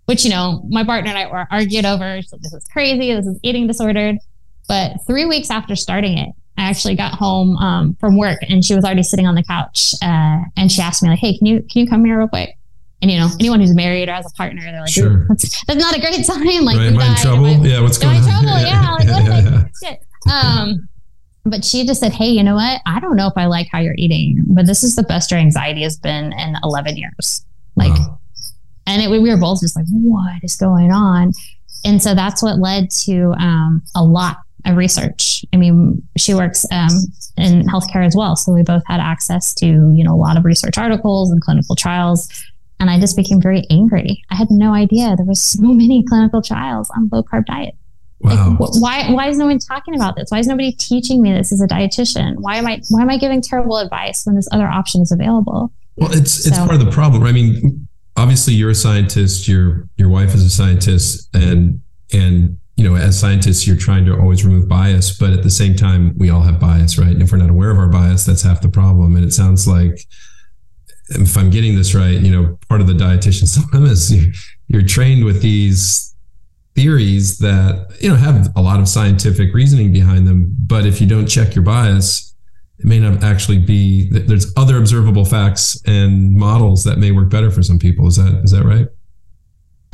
[0.07, 2.21] which, you know, my partner and I were argued over.
[2.23, 3.13] So this is crazy.
[3.13, 4.17] This is eating disordered.
[4.69, 8.75] But three weeks after starting it, I actually got home um, from work and she
[8.75, 9.95] was already sitting on the couch.
[10.03, 12.57] Uh, and she asked me like, Hey, can you, can you come here real quick?
[13.03, 15.27] And you know, anyone who's married or has a partner, they're like, sure.
[15.29, 16.65] that's, that's not a great sign.
[16.65, 17.47] Like, right, am I in trouble?
[17.47, 18.29] I, yeah, what's going on?
[18.29, 18.67] Am I in trouble?
[18.67, 20.05] Yeah, like, what yeah, yeah, Shit.
[20.33, 20.89] Um,
[21.45, 22.81] but she just said, Hey, you know what?
[22.87, 25.41] I don't know if I like how you're eating, but this is the best your
[25.41, 27.45] anxiety has been in 11 years.
[27.77, 28.14] Like, wow.
[28.95, 31.33] And it, we were both just like, What is going on?
[31.85, 35.45] And so that's what led to um, a lot of research.
[35.53, 36.89] I mean, she works um,
[37.37, 38.37] in healthcare as well.
[38.37, 41.77] So we both had access to, you know, a lot of research articles and clinical
[41.77, 42.29] trials
[42.81, 44.23] and I just became very angry.
[44.31, 47.75] I had no idea there was so many clinical trials on low carb diet.
[48.21, 48.57] Wow.
[48.59, 50.31] Like, why why is no one talking about this?
[50.31, 52.37] Why is nobody teaching me this as a dietitian?
[52.39, 55.73] Why am I why am I giving terrible advice when this other option is available?
[55.97, 57.25] Well, it's it's so, part of the problem.
[57.25, 57.84] I mean,
[58.17, 61.81] obviously you're a scientist, your your wife is a scientist and
[62.13, 65.77] and you know, as scientists, you're trying to always remove bias, but at the same
[65.77, 67.11] time, we all have bias, right?
[67.11, 69.15] And if we're not aware of our bias, that's half the problem.
[69.15, 70.01] And it sounds like
[71.11, 74.13] if I'm getting this right, you know, part of the dietitian's dilemma is
[74.67, 76.15] you're trained with these
[76.75, 81.07] theories that you know have a lot of scientific reasoning behind them, but if you
[81.07, 82.34] don't check your bias,
[82.79, 84.09] it may not actually be.
[84.11, 88.07] There's other observable facts and models that may work better for some people.
[88.07, 88.89] Is that is that right?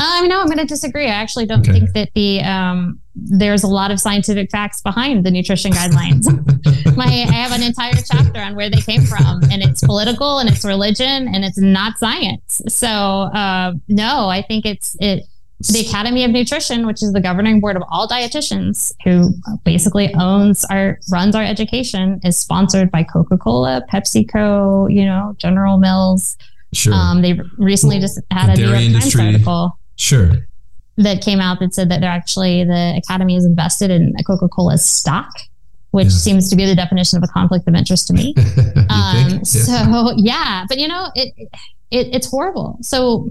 [0.01, 1.07] Um, no, I'm going to disagree.
[1.07, 1.79] I actually don't okay.
[1.79, 6.25] think that the um, there's a lot of scientific facts behind the nutrition guidelines.
[6.97, 10.49] My, I have an entire chapter on where they came from, and it's political, and
[10.49, 12.63] it's religion, and it's not science.
[12.69, 15.25] So, uh, no, I think it's it.
[15.69, 20.65] The Academy of Nutrition, which is the governing board of all dietitians, who basically owns
[20.67, 26.39] our runs our education, is sponsored by Coca Cola, PepsiCo, you know, General Mills.
[26.73, 26.95] Sure.
[26.95, 29.21] Um, they recently just had the a New York industry.
[29.21, 30.47] Times article Sure.
[30.97, 34.85] That came out that said that they're actually the Academy is invested in Coca Cola's
[34.85, 35.31] stock,
[35.91, 36.11] which yeah.
[36.11, 38.35] seems to be the definition of a conflict of interest to me.
[38.39, 39.43] um, yeah.
[39.43, 41.35] So yeah, but you know it,
[41.91, 42.79] it it's horrible.
[42.81, 43.29] So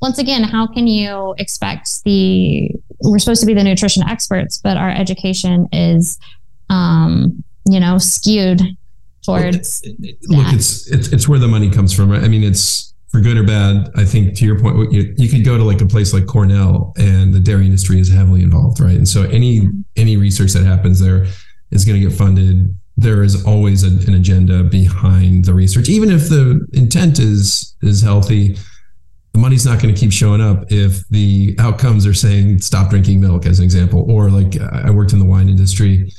[0.00, 2.70] once again, how can you expect the
[3.02, 6.18] we're supposed to be the nutrition experts, but our education is
[6.70, 8.60] um, you know skewed
[9.24, 9.82] towards
[10.28, 12.22] look, it's, it's it's where the money comes from, right?
[12.22, 15.44] I mean, it's for good or bad, I think to your point, you, you could
[15.44, 18.96] go to like a place like Cornell and the dairy industry is heavily involved, right?
[18.96, 21.26] And so any any research that happens there
[21.70, 22.76] is going to get funded.
[22.96, 28.02] There is always a, an agenda behind the research, even if the intent is is
[28.02, 28.58] healthy.
[29.38, 33.20] The money's not going to keep showing up if the outcomes are saying stop drinking
[33.20, 36.12] milk, as an example, or like I worked in the wine industry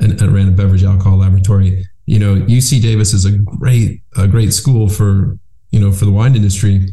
[0.00, 1.86] and, and ran a beverage alcohol laboratory.
[2.06, 5.38] You know, UC Davis is a great a great school for
[5.70, 6.88] you know, for the wine industry,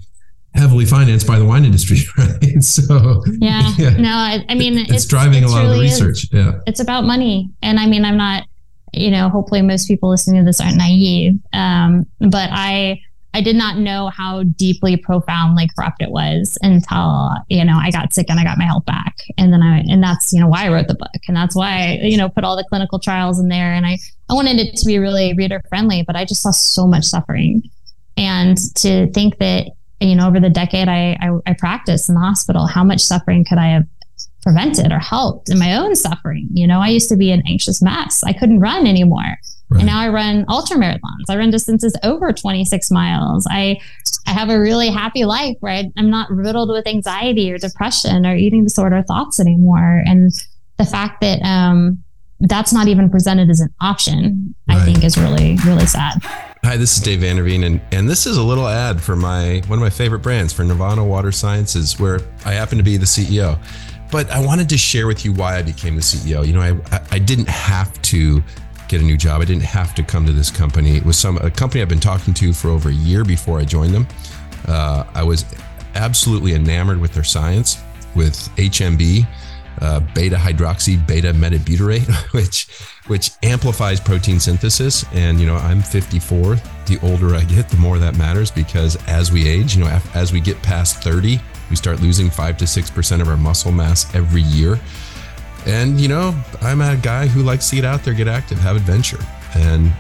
[0.54, 2.64] heavily financed by the wine industry, right?
[2.64, 3.90] So yeah, yeah.
[3.98, 6.26] no, I, I mean, it's, it's driving it a lot of the research.
[6.26, 6.30] Is.
[6.32, 8.46] Yeah, it's about money, and I mean, I'm not,
[8.94, 13.02] you know, hopefully most people listening to this aren't naive, um, but I.
[13.34, 18.14] I did not know how deeply profoundly corrupt it was until you know I got
[18.14, 20.66] sick and I got my health back, and then I and that's you know why
[20.66, 23.40] I wrote the book, and that's why I you know put all the clinical trials
[23.40, 23.98] in there, and I
[24.30, 27.64] I wanted it to be really reader friendly, but I just saw so much suffering,
[28.18, 29.68] and to think that,
[30.00, 33.46] you know, over the decade I, I, I practiced in the hospital, how much suffering
[33.46, 33.86] could I have
[34.42, 36.50] prevented or helped in my own suffering?
[36.54, 38.24] You know, I used to be an anxious mess.
[38.24, 39.38] I couldn't run anymore.
[39.72, 39.80] Right.
[39.80, 41.30] And now I run ultra marathons.
[41.30, 43.48] I run distances over 26 miles.
[43.50, 43.80] I
[44.28, 48.26] I have a really happy life where I, am not riddled with anxiety or depression
[48.26, 50.04] or eating disorder thoughts anymore.
[50.06, 50.32] And
[50.78, 52.04] the fact that um,
[52.42, 54.78] that's not even presented as an option, right.
[54.78, 56.22] I think is really, really sad.
[56.64, 59.80] Hi, this is Dave Vanderveen, and, and this is a little ad for my one
[59.80, 63.58] of my favorite brands for Nirvana Water Sciences, where I happen to be the CEO.
[64.12, 66.46] But I wanted to share with you why I became the CEO.
[66.46, 68.44] You know, I I didn't have to
[68.92, 69.42] get a new job.
[69.42, 70.98] I didn't have to come to this company.
[70.98, 73.64] It was some a company I've been talking to for over a year before I
[73.64, 74.06] joined them.
[74.68, 75.46] Uh, I was
[75.96, 77.82] absolutely enamored with their science,
[78.16, 79.26] with HMB,
[79.80, 82.68] uh, beta hydroxy beta methylbutyrate, which
[83.08, 85.06] which amplifies protein synthesis.
[85.14, 86.56] And you know, I'm 54.
[86.86, 90.34] The older I get, the more that matters because as we age, you know, as
[90.34, 94.14] we get past 30, we start losing five to six percent of our muscle mass
[94.14, 94.78] every year.
[95.66, 98.76] And you know, I'm a guy who likes to get out there, get active, have
[98.76, 99.20] adventure,
[99.56, 99.92] and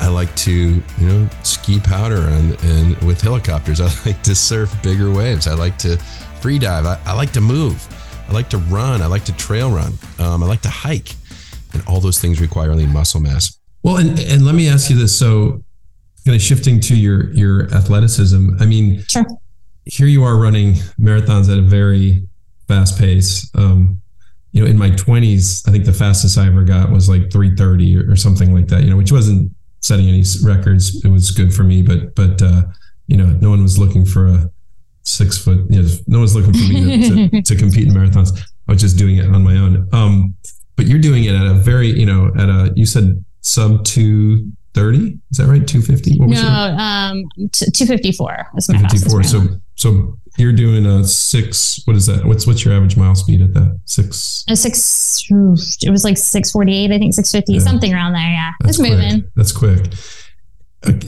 [0.00, 3.80] I like to, you know, ski powder and, and with helicopters.
[3.80, 5.46] I like to surf bigger waves.
[5.46, 5.96] I like to
[6.40, 6.84] free dive.
[6.84, 7.86] I, I like to move.
[8.28, 9.00] I like to run.
[9.00, 9.94] I like to trail run.
[10.18, 11.14] Um, I like to hike.
[11.72, 13.58] And all those things require only muscle mass.
[13.82, 15.18] Well, and, and let me ask you this.
[15.18, 15.62] So
[16.24, 18.56] kind of shifting to your your athleticism.
[18.60, 19.26] I mean, sure.
[19.84, 22.26] here you are running marathons at a very
[22.68, 23.50] fast pace.
[23.54, 24.00] Um,
[24.54, 27.98] you know, in my twenties, I think the fastest I ever got was like 330
[27.98, 31.04] or, or something like that, you know, which wasn't setting any records.
[31.04, 32.62] It was good for me, but, but, uh,
[33.08, 34.48] you know, no one was looking for a
[35.02, 38.30] six foot, you know, no one's looking for me to, to, to compete in marathons.
[38.68, 39.88] I was just doing it on my own.
[39.92, 40.36] Um,
[40.76, 43.84] but you're doing it at a very, you know, at a, you said sub
[44.74, 45.66] 230, is that right?
[45.66, 46.18] 250?
[46.18, 49.22] no, um, 254 was my 254.
[49.22, 51.80] So, so you're doing a six.
[51.84, 52.24] What is that?
[52.24, 53.80] What's what's your average mile speed at that?
[53.84, 54.44] Six.
[54.48, 55.22] A six.
[55.30, 56.90] It was like six forty eight.
[56.90, 57.60] I think six fifty, yeah.
[57.60, 58.22] something around there.
[58.22, 59.20] Yeah, That's it's moving.
[59.22, 59.34] Quick.
[59.36, 59.92] That's quick.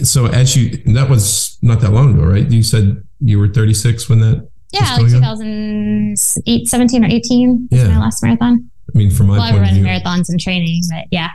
[0.05, 2.51] So as you, that was not that long ago, right?
[2.51, 4.49] You said you were 36 when that.
[4.73, 7.89] Yeah, like 2008, 17 or 18 yeah.
[7.89, 8.71] my last marathon.
[8.95, 11.31] I mean, from my well, point I run marathons and training, but yeah.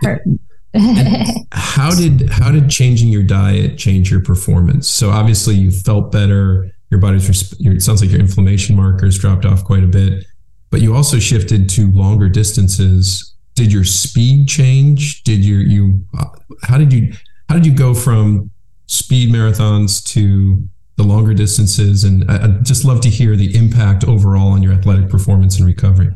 [1.51, 4.89] How did how did changing your diet change your performance?
[4.89, 9.45] So obviously you felt better your body's your, it sounds like your inflammation markers dropped
[9.45, 10.25] off quite a bit
[10.71, 13.35] but you also shifted to longer distances.
[13.55, 15.23] Did your speed change?
[15.23, 16.25] Did your you uh,
[16.63, 17.13] how did you
[17.49, 18.49] how did you go from
[18.87, 22.05] speed marathons to the longer distances?
[22.05, 25.67] And I, i'd just love to hear the impact overall on your athletic performance and
[25.67, 26.15] recovery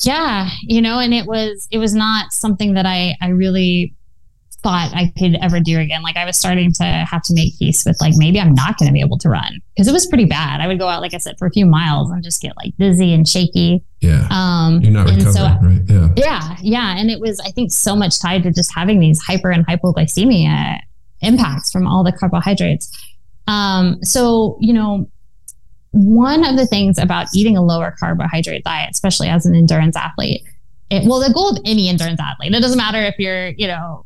[0.00, 3.94] yeah you know and it was it was not something that i i really
[4.62, 6.02] thought I could ever do again.
[6.02, 8.88] Like I was starting to have to make peace with like maybe I'm not going
[8.88, 10.60] to be able to run because it was pretty bad.
[10.60, 12.76] I would go out, like I said, for a few miles and just get like
[12.76, 13.84] dizzy and shaky.
[14.00, 14.26] Yeah.
[14.30, 15.80] Um, You're not recovering, so, right?
[15.86, 16.08] Yeah.
[16.16, 16.56] Yeah.
[16.60, 16.98] Yeah.
[16.98, 20.80] And it was, I think, so much tied to just having these hyper and hypoglycemia
[21.20, 22.90] impacts from all the carbohydrates.
[23.46, 25.08] Um, so, you know,
[25.92, 30.42] one of the things about eating a lower carbohydrate diet, especially as an endurance athlete,
[30.90, 34.04] it, well, the goal of any endurance athlete, it doesn't matter if you're, you know,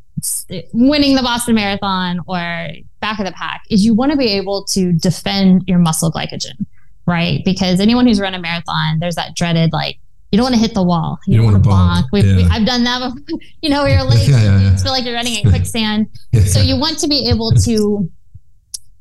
[0.73, 2.69] winning the Boston Marathon or
[2.99, 6.65] back of the pack is you want to be able to defend your muscle glycogen,
[7.05, 7.43] right?
[7.43, 9.97] Because anyone who's run a marathon, there's that dreaded like
[10.31, 11.19] you don't want to hit the wall.
[11.27, 12.03] You, you don't, want to bonk.
[12.11, 12.23] bonk.
[12.23, 12.35] Yeah.
[12.37, 13.39] We, I've done that before.
[13.61, 14.27] You know, you're late.
[14.27, 16.07] yeah, yeah, you feel like you're running in quicksand.
[16.47, 18.09] So you want to be able to,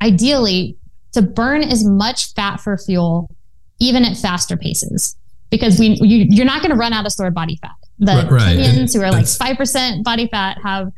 [0.02, 0.76] ideally,
[1.12, 3.34] to burn as much fat for fuel,
[3.78, 5.16] even at faster paces,
[5.50, 7.72] because we you, you're not going to run out of stored body fat.
[7.98, 8.58] The right.
[8.58, 10.92] Kenyans who are like five percent body fat have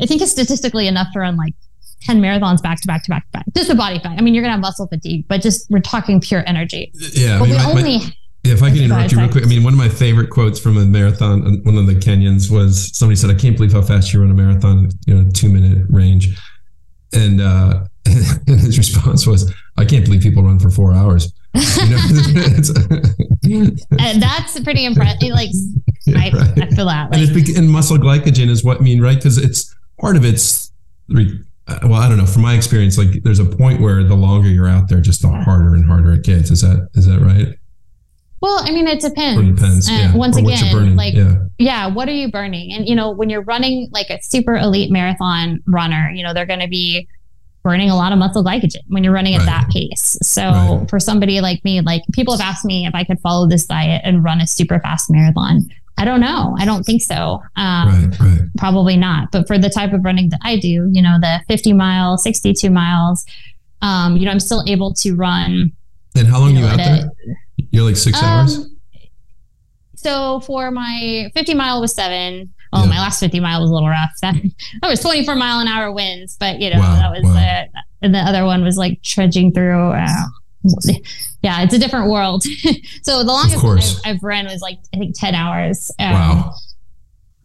[0.00, 1.54] I think it's statistically enough to run like
[2.02, 3.44] 10 marathons back to back to back to back.
[3.54, 4.16] Just the body fat.
[4.18, 6.92] I mean, you're going to have muscle fatigue, but just we're talking pure energy.
[6.94, 7.38] Yeah.
[7.38, 7.98] But I mean, we my, only.
[7.98, 8.12] My,
[8.44, 10.60] yeah, if I can interrupt you real quick, I mean, one of my favorite quotes
[10.60, 13.82] from a marathon, uh, one of the Kenyans was somebody said, I can't believe how
[13.82, 16.38] fast you run a marathon, you know, two minute range.
[17.12, 21.32] And, uh, and his response was, I can't believe people run for four hours.
[21.54, 21.96] You know,
[23.98, 25.30] and that's pretty impressive.
[25.30, 25.50] Like,
[26.04, 26.62] yeah, I, right.
[26.62, 27.10] I, feel that.
[27.10, 29.16] Like, and, it's, and muscle glycogen is what I mean, right?
[29.16, 30.70] Because it's part of it's
[31.68, 32.26] uh, well, I don't know.
[32.26, 35.28] From my experience, like there's a point where the longer you're out there, just the
[35.28, 36.50] harder and harder it gets.
[36.50, 37.58] Is that is that right?
[38.42, 39.40] Well, I mean, it depends.
[39.40, 39.90] It depends.
[39.90, 40.14] Yeah.
[40.14, 41.36] once or again, like yeah.
[41.58, 42.72] yeah, what are you burning?
[42.72, 46.46] And you know, when you're running like a super elite marathon runner, you know, they're
[46.46, 47.08] going to be
[47.62, 49.46] burning a lot of muscle glycogen when you're running at right.
[49.46, 50.16] that pace.
[50.22, 50.86] So right.
[50.88, 54.02] for somebody like me, like people have asked me if I could follow this diet
[54.04, 55.68] and run a super fast marathon.
[55.98, 56.54] I don't know.
[56.58, 57.42] I don't think so.
[57.56, 58.40] Um, right, right.
[58.58, 59.32] Probably not.
[59.32, 62.70] But for the type of running that I do, you know, the 50 miles, 62
[62.70, 63.24] miles,
[63.82, 65.72] um, you know, I'm still able to run.
[66.14, 67.10] And how long you, know, you out there?
[67.70, 68.68] You're like six um, hours?
[69.94, 72.52] So for my 50 mile was seven.
[72.72, 72.90] Oh, yeah.
[72.90, 74.10] my last 50 mile was a little rough.
[74.22, 74.34] That,
[74.82, 77.36] that was 24 mile an hour winds, but you know, wow, that was, wow.
[77.36, 80.24] uh, and the other one was like trudging through, uh,
[81.42, 82.42] yeah, it's a different world.
[83.02, 83.64] so the longest
[84.04, 85.90] I've, I've, run was like I think ten hours.
[85.98, 86.54] Um, wow.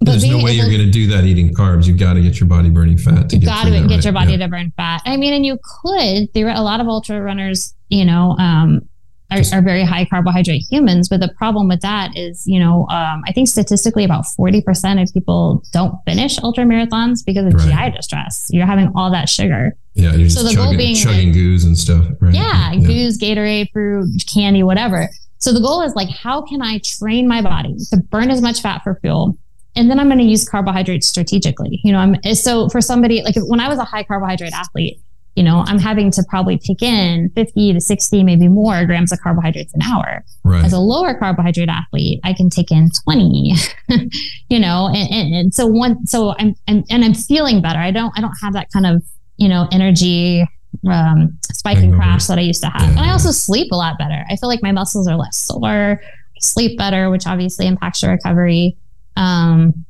[0.04, 1.86] There's no way you're going to do that eating carbs.
[1.86, 3.30] You've got to get your body burning fat.
[3.30, 4.04] To you got to get right.
[4.04, 4.38] your body yeah.
[4.38, 5.04] to burn fat.
[5.06, 6.34] I mean, and you could.
[6.34, 8.90] There are a lot of ultra runners, you know, um,
[9.32, 11.10] are, are, very high carbohydrate humans.
[11.10, 15.14] But the problem with that is, you know, um, I think statistically about 40% of
[15.14, 17.92] people don't finish ultra marathons because of right.
[17.92, 18.50] GI distress.
[18.52, 19.76] You're having all that sugar.
[19.94, 22.34] Yeah, you're so the chugging, goal being chugging goos and stuff, right?
[22.34, 25.10] Yeah, yeah, goos, Gatorade, fruit, candy, whatever.
[25.40, 28.62] So the goal is like, how can I train my body to burn as much
[28.62, 29.38] fat for fuel?
[29.76, 31.80] And then I'm going to use carbohydrates strategically.
[31.84, 35.00] You know, I'm so for somebody like when I was a high carbohydrate athlete,
[35.36, 39.20] you know, I'm having to probably take in 50 to 60, maybe more grams of
[39.22, 40.24] carbohydrates an hour.
[40.44, 40.64] Right.
[40.64, 43.54] As a lower carbohydrate athlete, I can take in 20,
[44.50, 47.80] you know, and, and, and, so one, so I'm, I'm, and I'm feeling better.
[47.80, 49.04] I don't, I don't have that kind of,
[49.38, 50.46] you know, energy,
[50.90, 52.82] um, spike and crash that I used to have.
[52.82, 54.26] Yeah, and I also sleep a lot better.
[54.30, 56.02] I feel like my muscles are less sore,
[56.40, 58.78] sleep better, which obviously impacts your recovery.
[59.16, 59.86] Um,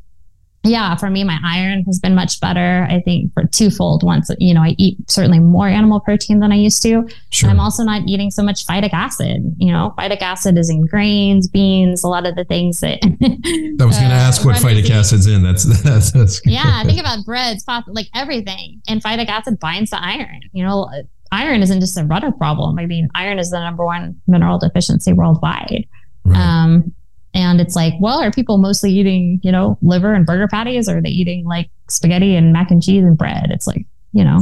[0.64, 2.86] yeah, for me, my iron has been much better.
[2.88, 4.03] I think for twofold.
[4.03, 7.07] Once, you know, I eat certainly more animal protein than I used to.
[7.32, 7.49] Sure.
[7.49, 9.55] I'm also not eating so much phytic acid.
[9.57, 12.99] You know, phytic acid is in grains, beans, a lot of the things that.
[13.03, 15.41] I was going to uh, ask what phytic acid's in.
[15.41, 16.84] That's that's, that's yeah.
[16.84, 20.41] Think about breads, like everything, and phytic acid binds to iron.
[20.51, 20.88] You know,
[21.32, 22.78] iron isn't just a rudder problem.
[22.78, 25.88] I mean, iron is the number one mineral deficiency worldwide.
[26.24, 26.38] Right.
[26.38, 26.93] Um,
[27.34, 30.98] and it's like, well, are people mostly eating, you know, liver and burger patties, or
[30.98, 33.52] are they eating like spaghetti and mac and cheese and bread?
[33.52, 34.42] It's like, you know.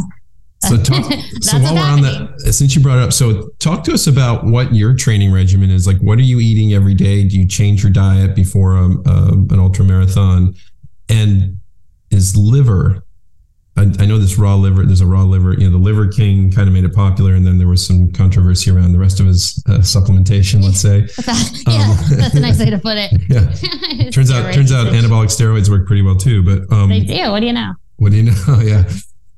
[0.62, 1.06] So, talk,
[1.42, 4.46] so while we're on that, since you brought it up, so talk to us about
[4.46, 5.88] what your training regimen is.
[5.88, 7.28] Like, what are you eating every day?
[7.28, 10.56] Do you change your diet before a, um, a, um, an ultra marathon?
[11.08, 11.58] And
[12.12, 13.04] is liver
[13.80, 14.86] I, I, know this raw liver.
[14.86, 15.54] There's a raw liver.
[15.54, 18.12] You know, the Liver King kind of made it popular, and then there was some
[18.12, 20.62] controversy around the rest of his uh, supplementation.
[20.62, 21.08] Let's say,
[21.68, 23.12] yeah, um, that's a nice way to put it.
[23.30, 26.42] Yeah, turns out turns out anabolic steroids work pretty well too.
[26.42, 27.30] But um, they do.
[27.32, 27.74] What do you know?
[27.98, 28.60] What do you know?
[28.62, 28.90] yeah,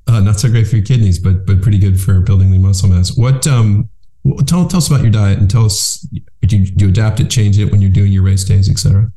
[0.08, 2.90] uh, not so great for your kidneys, but but pretty good for building the muscle
[2.90, 3.18] mass.
[3.18, 3.90] What um,
[4.46, 6.08] tell tell us about your diet and tell us
[6.42, 9.12] do you, do you adapt it, change it when you're doing your race days, etc.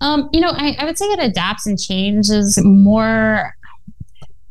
[0.00, 3.54] Um, you know, I, I would say it adapts and changes more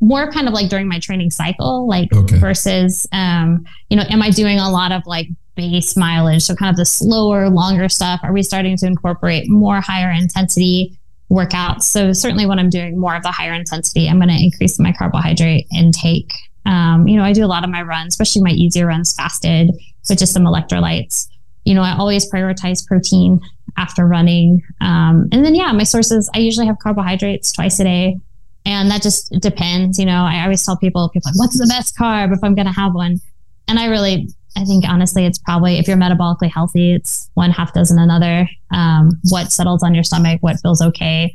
[0.02, 2.36] more kind of like during my training cycle, like okay.
[2.36, 6.42] versus, um, you know, am I doing a lot of like base mileage?
[6.42, 8.18] So kind of the slower, longer stuff.
[8.24, 10.98] Are we starting to incorporate more higher intensity
[11.30, 11.84] workouts?
[11.84, 14.92] So certainly when I'm doing more of the higher intensity, I'm going to increase my
[14.92, 16.32] carbohydrate intake.
[16.66, 19.70] Um, you know, I do a lot of my runs, especially my easier runs fasted
[20.08, 21.28] with just some electrolytes.
[21.64, 23.40] You know, I always prioritize protein
[23.76, 24.64] after running.
[24.80, 28.16] Um, and then, yeah, my sources, I usually have carbohydrates twice a day
[28.64, 29.98] and that just depends.
[29.98, 32.66] You know, I always tell people, people like, what's the best carb if I'm going
[32.66, 33.20] to have one?
[33.68, 37.72] And I really, I think honestly, it's probably if you're metabolically healthy, it's one half
[37.72, 38.48] dozen another.
[38.72, 41.34] Um, what settles on your stomach, what feels okay.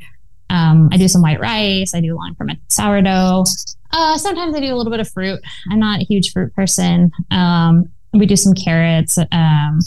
[0.50, 1.94] Um, I do some white rice.
[1.94, 3.44] I do long fermented sourdough.
[3.90, 5.40] Uh, sometimes I do a little bit of fruit.
[5.70, 7.10] I'm not a huge fruit person.
[7.30, 9.80] Um, we do some carrots, um,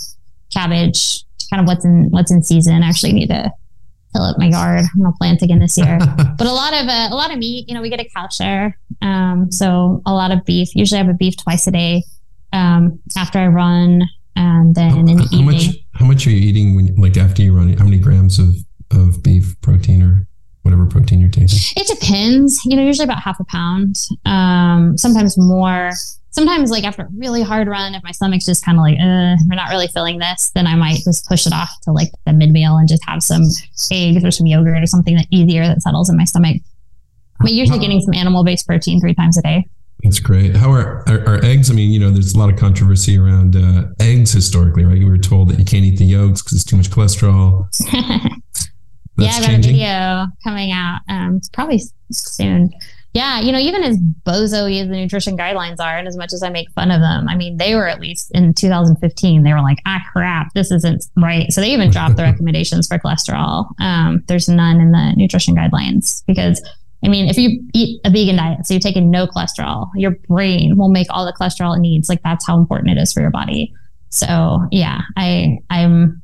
[0.54, 2.84] cabbage, kind of what's in what's in season.
[2.84, 3.52] I actually need to
[4.14, 4.86] fill up my yard.
[4.94, 5.98] I'm gonna plant again this year.
[6.38, 7.68] but a lot of uh, a lot of meat.
[7.68, 10.76] You know, we get a cow share, um, so a lot of beef.
[10.76, 12.04] Usually, I have a beef twice a day
[12.54, 14.04] um, after I run,
[14.36, 15.46] and then in the how evening.
[15.46, 17.74] Much, how much are you eating when, like, after you run?
[17.74, 18.56] How many grams of
[18.92, 20.28] of beef protein or
[20.64, 21.60] whatever protein you're taking?
[21.76, 22.64] It depends.
[22.66, 23.96] You know, usually about half a pound.
[24.26, 25.92] Um, sometimes more
[26.32, 29.36] sometimes like after a really hard run, if my stomach's just kind of like, uh,
[29.48, 32.34] we're not really feeling this, then I might just push it off to like the
[32.34, 33.44] mid meal and just have some
[33.92, 36.58] eggs or some yogurt or something that easier that settles in my stomach.
[37.40, 39.66] But usually getting some animal based protein three times a day.
[40.04, 40.56] That's great.
[40.56, 41.70] How are, are, are, eggs?
[41.70, 44.98] I mean, you know, there's a lot of controversy around uh, eggs historically, right?
[44.98, 47.68] You were told that you can't eat the yolks because it's too much cholesterol.
[49.18, 52.72] yeah, I got a video coming out um, probably soon
[53.14, 56.44] yeah, you know, even as bozo as the nutrition guidelines are, and as much as
[56.44, 59.62] I make fun of them, I mean, they were at least in 2015, they were
[59.62, 61.52] like, ah, crap, this isn't right.
[61.52, 63.70] So they even dropped the recommendations for cholesterol.
[63.82, 66.64] Um, there's none in the nutrition guidelines because,
[67.04, 70.78] I mean, if you eat a vegan diet, so you're taking no cholesterol, your brain
[70.78, 72.08] will make all the cholesterol it needs.
[72.08, 73.74] Like that's how important it is for your body.
[74.10, 76.22] So yeah, I I'm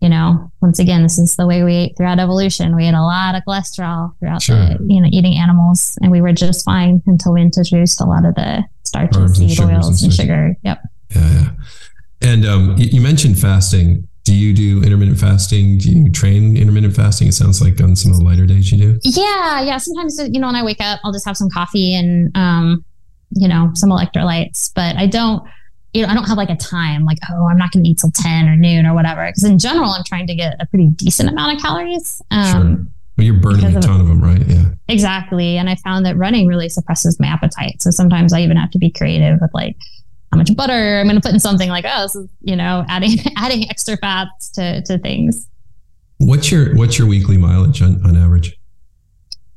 [0.00, 2.76] you know, once again, this is the way we ate throughout evolution.
[2.76, 4.56] We ate a lot of cholesterol throughout sure.
[4.56, 8.24] the, you know, eating animals, and we were just fine until we introduced a lot
[8.24, 10.54] of the starches, seed oils, and, and sugar.
[10.62, 10.78] Yep.
[11.14, 11.50] Yeah, yeah.
[12.22, 14.06] And um, you mentioned fasting.
[14.24, 15.78] Do you do intermittent fasting?
[15.78, 17.28] Do you train intermittent fasting?
[17.28, 18.98] It sounds like on some of the lighter days you do.
[19.02, 19.78] Yeah, yeah.
[19.78, 22.84] Sometimes you know when I wake up, I'll just have some coffee and um,
[23.30, 25.42] you know some electrolytes, but I don't
[25.96, 27.98] you know, I don't have like a time like, oh, I'm not going to eat
[27.98, 29.26] till 10 or noon or whatever.
[29.26, 32.20] Because in general, I'm trying to get a pretty decent amount of calories.
[32.30, 32.86] Um, sure.
[33.16, 34.46] But you're burning a ton of them, right?
[34.46, 34.64] Yeah.
[34.88, 35.56] Exactly.
[35.56, 37.80] And I found that running really suppresses my appetite.
[37.80, 39.76] So sometimes I even have to be creative with like,
[40.32, 42.84] how much butter I'm going to put in something like, oh, this is, you know,
[42.88, 45.48] adding, adding extra fats to, to things.
[46.18, 48.58] What's your, what's your weekly mileage on, on average?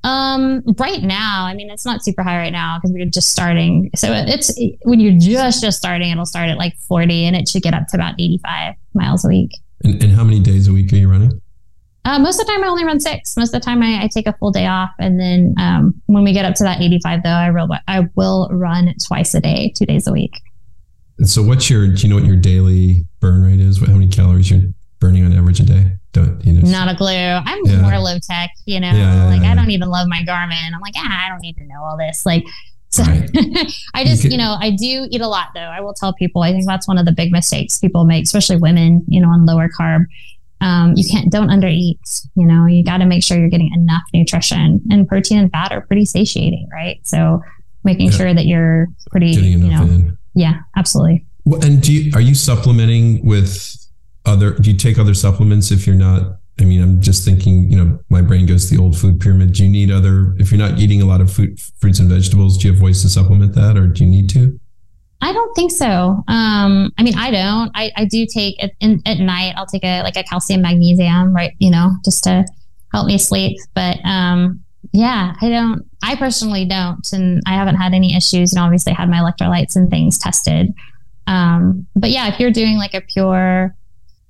[0.03, 3.89] Um, right now, I mean, it's not super high right now because we're just starting.
[3.95, 7.63] So it's when you're just just starting, it'll start at like 40, and it should
[7.63, 9.51] get up to about 85 miles a week.
[9.83, 11.41] And, and how many days a week are you running?
[12.05, 13.35] Uh, most of the time, I only run six.
[13.35, 16.23] Most of the time, I, I take a full day off, and then um, when
[16.23, 19.73] we get up to that 85, though, I will I will run twice a day,
[19.75, 20.39] two days a week.
[21.17, 21.87] And so, what's your?
[21.87, 23.81] Do you know what your daily burn rate is?
[23.81, 25.91] What, how many calories you're burning on average a day?
[26.11, 26.69] Don't you know?
[26.69, 27.07] Not a clue.
[27.09, 27.81] I'm yeah.
[27.81, 28.91] more low tech, you know.
[28.91, 30.73] Yeah, like I don't even love my Garmin.
[30.73, 32.25] I'm like, ah, I don't need to know all this.
[32.25, 32.45] Like,
[32.89, 33.29] so right.
[33.93, 35.61] I just, you, you know, I do eat a lot though.
[35.61, 36.41] I will tell people.
[36.41, 39.45] I think that's one of the big mistakes people make, especially women, you know, on
[39.45, 40.05] lower carb.
[40.61, 41.99] Um, you can't don't undereat.
[42.35, 45.71] You know, you got to make sure you're getting enough nutrition, and protein and fat
[45.71, 46.99] are pretty satiating, right?
[47.03, 47.41] So
[47.83, 48.17] making yeah.
[48.17, 50.17] sure that you're pretty, you know, in.
[50.33, 51.25] yeah, absolutely.
[51.45, 53.78] Well, and do you, are you supplementing with
[54.25, 54.53] other?
[54.53, 56.37] Do you take other supplements if you're not?
[56.59, 57.71] I mean, I'm just thinking.
[57.71, 59.53] You know, my brain goes to the old food pyramid.
[59.53, 60.35] Do you need other?
[60.37, 63.01] If you're not eating a lot of food, fruits and vegetables, do you have ways
[63.03, 64.59] to supplement that, or do you need to?
[65.21, 66.23] I don't think so.
[66.27, 67.71] Um, I mean, I don't.
[67.75, 69.53] I, I do take at, in, at night.
[69.57, 71.53] I'll take a like a calcium magnesium, right?
[71.59, 72.45] You know, just to
[72.93, 73.57] help me sleep.
[73.73, 74.63] But um,
[74.93, 75.85] yeah, I don't.
[76.01, 78.53] I personally don't, and I haven't had any issues.
[78.53, 80.73] And obviously, had my electrolytes and things tested.
[81.27, 83.75] Um, but yeah, if you're doing like a pure,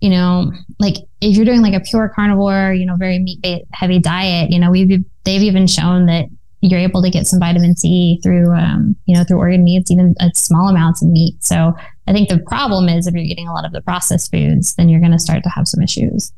[0.01, 3.99] you know, like if you're doing like a pure carnivore, you know, very meat heavy
[3.99, 6.25] diet, you know, we've they've even shown that
[6.61, 10.13] you're able to get some vitamin C through, um, you know, through organ meats, even
[10.19, 11.41] at small amounts of meat.
[11.43, 11.73] So
[12.07, 14.89] I think the problem is if you're getting a lot of the processed foods, then
[14.89, 16.33] you're going to start to have some issues.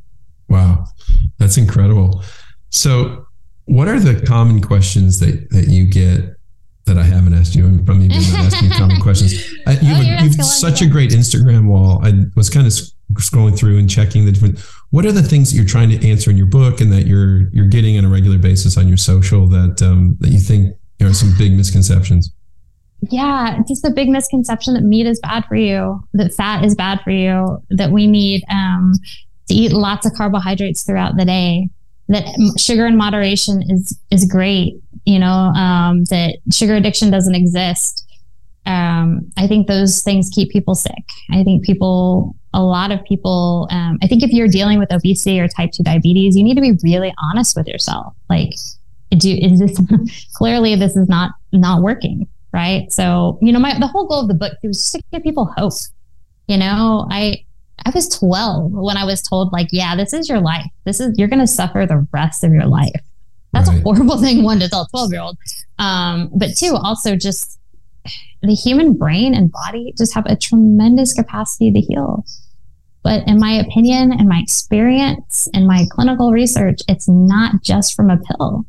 [0.47, 0.85] Wow,
[1.39, 2.23] that's incredible.
[2.69, 3.25] So,
[3.65, 6.35] what are the common questions that that you get
[6.85, 7.65] that I haven't asked you?
[7.65, 9.33] I'm probably not asking common questions.
[9.65, 12.01] I, you oh, have, you've such a great Instagram wall.
[12.03, 12.73] I was kind of
[13.15, 14.59] scrolling through and checking the different
[14.91, 17.49] what are the things that you're trying to answer in your book and that you're
[17.51, 21.13] you're getting on a regular basis on your social that um, that you think are
[21.13, 22.31] some big misconceptions
[23.09, 26.99] yeah just the big misconception that meat is bad for you that fat is bad
[27.03, 28.93] for you that we need um,
[29.47, 31.67] to eat lots of carbohydrates throughout the day
[32.07, 32.25] that
[32.57, 38.05] sugar in moderation is is great you know um, that sugar addiction doesn't exist
[38.65, 41.03] um, I think those things keep people sick.
[41.31, 45.39] I think people a lot of people um, i think if you're dealing with obesity
[45.39, 48.13] or type 2 diabetes you need to be really honest with yourself.
[48.29, 48.53] Like
[49.17, 49.79] do is this
[50.35, 52.91] clearly this is not not working right?
[52.91, 55.45] So you know my the whole goal of the book was just to give people
[55.57, 55.73] hope.
[56.47, 57.43] You know i
[57.85, 60.69] i was 12 when i was told like yeah this is your life.
[60.85, 63.01] This is you're going to suffer the rest of your life.
[63.53, 63.79] That's right.
[63.79, 65.37] a horrible thing one to tell 12 year old
[65.79, 67.59] um, but two also just
[68.41, 72.25] the human brain and body just have a tremendous capacity to heal.
[73.03, 78.09] But in my opinion, in my experience, in my clinical research, it's not just from
[78.09, 78.65] a pill.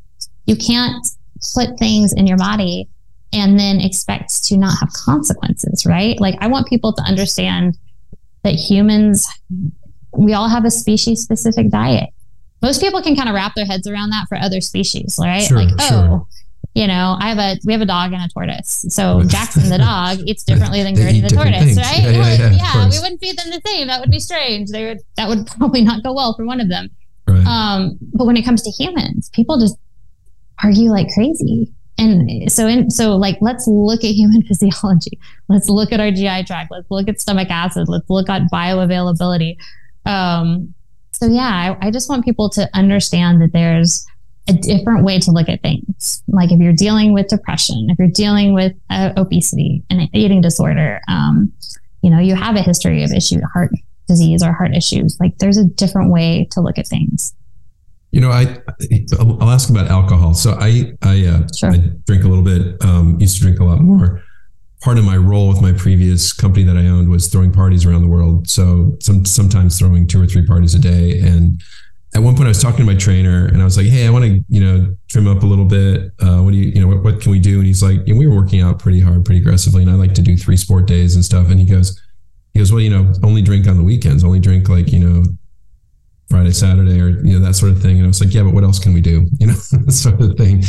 [0.46, 1.06] You can't
[1.54, 2.88] put things in your body
[3.32, 6.18] and then expect to not have consequences, right?
[6.20, 7.78] Like, I want people to understand
[8.42, 9.26] that humans,
[10.12, 12.10] we all have a species specific diet.
[12.60, 15.42] Most people can kind of wrap their heads around that for other species, right?
[15.42, 16.26] Sure, like, oh, sure
[16.74, 18.86] you know, I have a we have a dog and a tortoise.
[18.88, 21.76] So Jackson the dog eats differently than Gertie the tortoise, things.
[21.76, 22.02] right?
[22.02, 23.88] Yeah, yeah, yeah, yeah we wouldn't feed them the same.
[23.88, 24.70] That would be strange.
[24.70, 26.88] They would that would probably not go well for one of them.
[27.28, 27.46] Right.
[27.46, 29.76] Um, but when it comes to humans, people just
[30.62, 31.72] argue like crazy.
[31.98, 35.18] And so in so like let's look at human physiology.
[35.48, 36.70] Let's look at our GI tract.
[36.70, 37.88] Let's look at stomach acid.
[37.88, 39.56] Let's look at bioavailability.
[40.06, 40.74] Um,
[41.12, 44.06] so yeah, I, I just want people to understand that there's
[44.48, 46.22] a different way to look at things.
[46.28, 51.00] Like if you're dealing with depression, if you're dealing with uh, obesity and eating disorder,
[51.08, 51.52] um,
[52.02, 53.70] you know, you have a history of issue, heart
[54.08, 55.16] disease or heart issues.
[55.20, 57.34] Like there's a different way to look at things.
[58.10, 58.58] You know, I
[59.18, 60.34] I'll ask about alcohol.
[60.34, 61.72] So I I, uh, sure.
[61.72, 62.82] I drink a little bit.
[62.84, 64.22] Um, used to drink a lot more.
[64.82, 68.02] Part of my role with my previous company that I owned was throwing parties around
[68.02, 68.50] the world.
[68.50, 71.62] So some sometimes throwing two or three parties a day and
[72.14, 74.10] at one point I was talking to my trainer and I was like, Hey, I
[74.10, 76.12] want to, you know, trim up a little bit.
[76.20, 77.58] Uh, what do you, you know, what, what can we do?
[77.58, 79.82] And he's like, and we were working out pretty hard, pretty aggressively.
[79.82, 81.50] And I like to do three sport days and stuff.
[81.50, 82.00] And he goes,
[82.52, 85.24] he goes, well, you know, only drink on the weekends, only drink like, you know,
[86.28, 87.96] Friday, Saturday, or, you know, that sort of thing.
[87.96, 89.26] And I was like, yeah, but what else can we do?
[89.40, 90.64] You know, that sort of thing.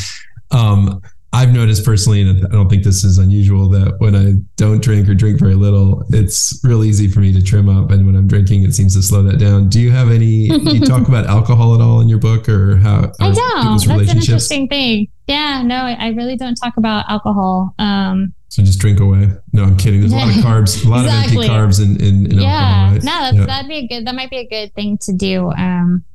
[0.52, 1.02] Um,
[1.34, 5.10] I've noticed personally, and I don't think this is unusual, that when I don't drink
[5.10, 7.90] or drink very little, it's real easy for me to trim up.
[7.90, 9.68] And when I'm drinking, it seems to slow that down.
[9.68, 12.78] Do you have any, do you talk about alcohol at all in your book or
[12.78, 13.12] how?
[13.20, 13.88] I don't.
[13.88, 15.08] That's an interesting thing.
[15.28, 17.74] Yeah, no, I really don't talk about alcohol.
[17.80, 19.32] Um, so just drink away.
[19.54, 20.02] No, I'm kidding.
[20.02, 21.48] There's a lot of carbs, a lot exactly.
[21.48, 22.50] of empty carbs in, in, in yeah.
[22.50, 22.94] alcohol.
[22.94, 23.04] Right?
[23.04, 23.46] No, that's, yeah.
[23.48, 25.50] that'd be a good, that might be a good thing to do.
[25.50, 26.06] Um,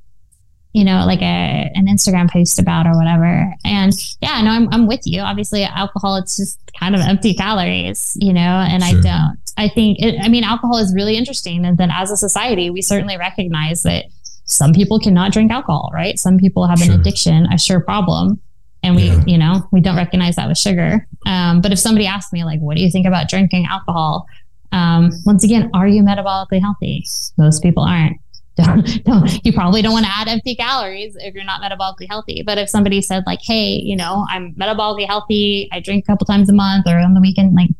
[0.72, 3.52] you know, like a an Instagram post about or whatever.
[3.64, 5.20] And yeah, no, I'm I'm with you.
[5.20, 8.98] Obviously, alcohol it's just kind of empty calories, you know, and sure.
[8.98, 9.38] I don't.
[9.56, 12.82] I think it, I mean alcohol is really interesting and then as a society, we
[12.82, 14.06] certainly recognize that
[14.44, 16.18] some people cannot drink alcohol, right?
[16.18, 16.92] Some people have sure.
[16.92, 18.40] an addiction, a sure problem.
[18.82, 19.24] And we, yeah.
[19.26, 21.06] you know, we don't recognize that with sugar.
[21.26, 24.26] Um, but if somebody asked me, like, what do you think about drinking alcohol?
[24.72, 27.04] Um, once again, are you metabolically healthy?
[27.36, 28.18] Most people aren't
[28.64, 32.42] don't, don't you probably don't want to add empty calories if you're not metabolically healthy.
[32.44, 36.26] But if somebody said like, hey, you know, I'm metabolically healthy, I drink a couple
[36.26, 37.70] times a month or on the weekend, like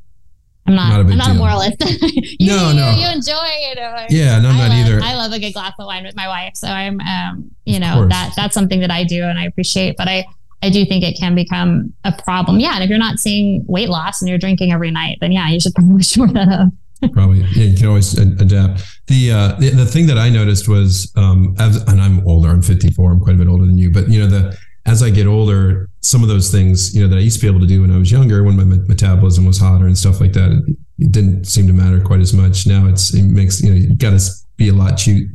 [0.67, 0.89] I'm not.
[0.91, 1.77] Not a I'm not a moralist.
[2.39, 2.91] you, No, you, no.
[2.91, 3.79] You enjoy it.
[3.79, 5.01] or- Yeah, no, I'm I not love, either.
[5.03, 8.07] I love a good glass of wine with my wife, so I'm, um, you know,
[8.09, 9.97] that that's something that I do and I appreciate.
[9.97, 10.27] But I,
[10.63, 12.61] I do think it can become a problem.
[12.61, 15.49] Yeah, and if you're not seeing weight loss and you're drinking every night, then yeah,
[15.49, 16.69] you should probably shore that up.
[17.13, 18.83] Probably, yeah, you can always adapt.
[19.07, 22.49] The, uh, the the thing that I noticed was, um, as, and I'm older.
[22.49, 23.13] I'm 54.
[23.13, 23.93] I'm quite a bit older than you.
[23.93, 27.17] But you know, the as I get older, some of those things, you know, that
[27.17, 29.45] I used to be able to do when I was younger, when my me- metabolism
[29.45, 32.67] was hotter and stuff like that, it, it didn't seem to matter quite as much.
[32.67, 35.29] Now it's it makes you know you got to be a lot You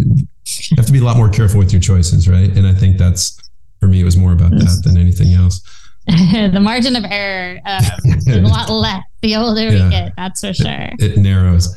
[0.75, 2.55] have to be a lot more careful with your choices, right?
[2.57, 3.39] And I think that's
[3.79, 5.61] for me, it was more about that than anything else.
[6.51, 9.83] the margin of error um, is a lot less the older Yeah.
[9.85, 10.13] we get.
[10.17, 10.89] That's for sure.
[10.99, 11.75] it narrows.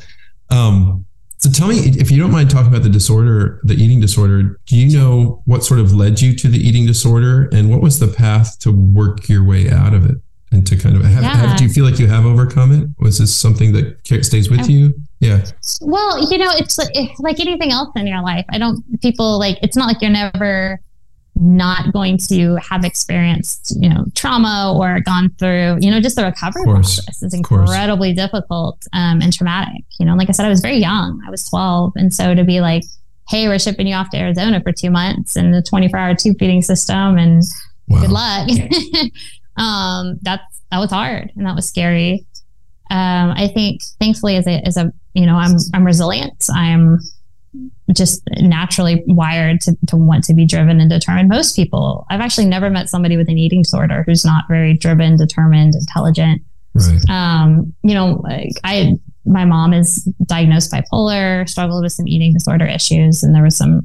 [0.49, 1.05] Um,
[1.39, 4.75] so tell me, if you don't mind talking about the disorder, the eating disorder, do
[4.75, 8.07] you know what sort of led you to the eating disorder and what was the
[8.07, 10.17] path to work your way out of it
[10.51, 11.35] and to kind of have, Yeah.
[11.35, 12.89] have do you feel like you have overcome it?
[12.99, 14.93] Was this something that stays with Um, you?
[15.19, 15.45] Yeah.
[15.81, 18.45] Well, you know, it's like, it's like anything else in your life.
[18.49, 20.79] I don't, people like, it's not like you're never
[21.39, 26.23] not going to have experienced, you know, trauma or gone through, you know, just the
[26.23, 29.83] recovery process is incredibly difficult um, and traumatic.
[29.99, 31.21] You know, like I said, I was very young.
[31.25, 31.93] I was 12.
[31.95, 32.83] And so to be like,
[33.29, 36.37] hey, we're shipping you off to Arizona for two months and the 24 hour tube
[36.39, 37.43] feeding system and
[37.87, 38.01] Wow.
[38.01, 38.49] good luck.
[39.57, 42.25] um, that's that was hard and that was scary.
[42.89, 46.45] Um, I think thankfully as a as a you know I'm I'm resilient.
[46.53, 46.99] I'm
[47.93, 51.29] just naturally wired to, to want to be driven and determined.
[51.29, 55.17] Most people, I've actually never met somebody with an eating disorder who's not very driven,
[55.17, 56.41] determined, intelligent
[56.73, 57.09] Right.
[57.09, 62.65] um, you know, like, I my mom is diagnosed bipolar, struggled with some eating disorder
[62.65, 63.81] issues, and there was some,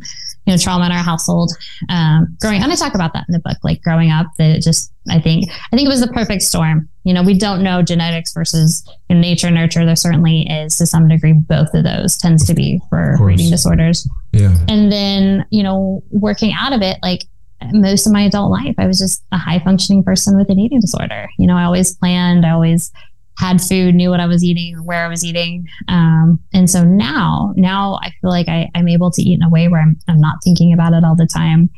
[0.47, 1.53] you know, trauma in our household.
[1.89, 4.63] Um, growing, and I talk about that in the book, like growing up, that it
[4.63, 6.89] just, I think, I think it was the perfect storm.
[7.05, 9.85] You know, we don't know genetics versus you know, nature nurture.
[9.85, 14.09] There certainly is to some degree both of those tends to be for eating disorders.
[14.33, 14.57] Yeah.
[14.69, 17.25] And then, you know, working out of it, like
[17.73, 20.81] most of my adult life, I was just a high functioning person with an eating
[20.81, 21.29] disorder.
[21.39, 22.91] You know, I always planned, I always
[23.39, 25.67] had food, knew what I was eating, where I was eating.
[25.89, 29.49] Um, and so now, now I feel like I, I'm able to eat in a
[29.49, 31.71] way where I'm, I'm not thinking about it all the time.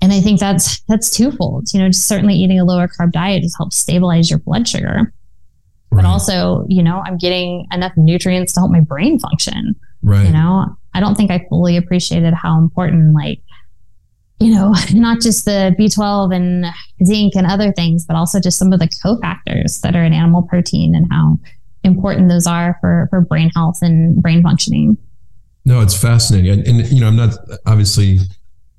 [0.00, 1.72] And I think that's that's twofold.
[1.72, 5.12] You know, just certainly eating a lower carb diet just helps stabilize your blood sugar,
[5.90, 6.06] but Right.
[6.06, 10.26] also, you know, I'm getting enough nutrients to help my brain function right.
[10.26, 13.40] you know i don't think i fully appreciated how important like
[14.42, 16.66] you know not just the b12 and
[17.04, 20.42] zinc and other things but also just some of the cofactors that are in animal
[20.42, 21.38] protein and how
[21.84, 24.96] important those are for for brain health and brain functioning
[25.64, 27.34] No, it's fascinating, and, and you know, I'm not
[27.66, 28.18] obviously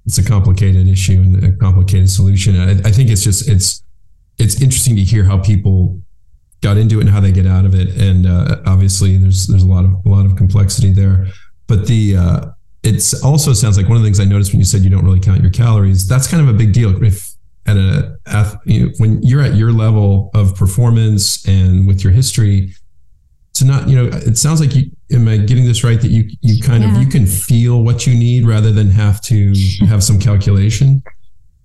[0.06, 2.60] it's a complicated issue and a complicated solution.
[2.60, 3.84] I, I think it's just it's
[4.38, 6.02] it's interesting to hear how people
[6.62, 9.64] got into it and how they get out of it, and uh, obviously there's there's
[9.64, 11.28] a lot of a lot of complexity there.
[11.68, 12.46] But the uh,
[12.84, 15.06] it's also sounds like one of the things I noticed when you said you don't
[15.06, 16.08] really count your calories.
[16.08, 17.32] That's kind of a big deal if
[17.66, 18.18] at a
[18.66, 22.74] you know, when you're at your level of performance and with your history
[23.54, 26.28] to not you know it sounds like you am i getting this right that you
[26.42, 26.94] you kind Yeah.
[26.94, 29.54] of you can feel what you need rather than have to
[29.88, 31.04] have some calculation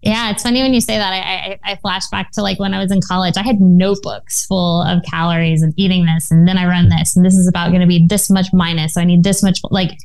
[0.02, 1.18] yeah it's funny when you say that i
[1.66, 4.82] i, I flash back to like when i was in college i had notebooks full
[4.82, 7.80] of calories and eating this and then i run this and this is about going
[7.80, 9.98] to be this much minus so i need this much like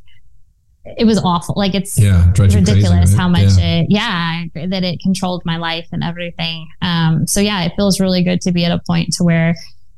[0.86, 1.56] it was awful.
[1.58, 3.20] Like it's yeah you crazy, ridiculous right?
[3.20, 3.82] how much yeah.
[3.82, 6.68] it yeah that it controlled my life and everything.
[6.82, 9.56] Um so yeah it feels really good to be at a point to where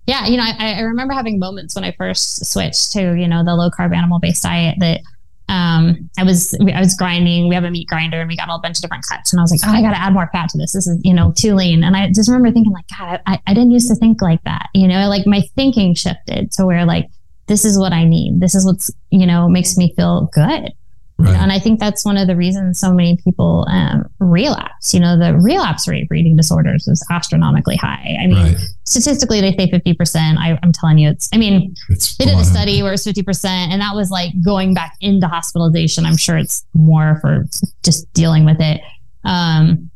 [0.07, 3.43] yeah you know i, I remember having moments when i first switched to you know
[3.43, 5.01] the low carb animal based diet that
[5.49, 7.49] um i was i was grinding.
[7.49, 9.43] We have a meat grinder and we got a bunch of different cuts and i
[9.43, 10.73] was like oh i gotta add more fat to this.
[10.73, 11.83] This is you know too lean.
[11.83, 14.69] And i just remember thinking like god i, I didn't used to think like that
[14.73, 17.09] you know like my thinking shifted to where like
[17.47, 20.71] this is what i need this is what's you know makes me feel good
[21.17, 24.09] you know, right and I think that's one of the reasons so many people um,
[24.19, 24.93] relapse.
[24.93, 28.17] You know, the relapse rate for eating disorders is astronomically high.
[28.21, 30.37] I mean, right statistically, they say 50%.
[30.37, 33.45] I, I'm telling you, it's, I mean, it's they did a study where it's 50%,
[33.45, 36.05] and that was like going back into hospitalization.
[36.05, 37.45] I'm sure it's more for
[37.83, 38.81] just dealing with it.
[39.23, 39.89] Um,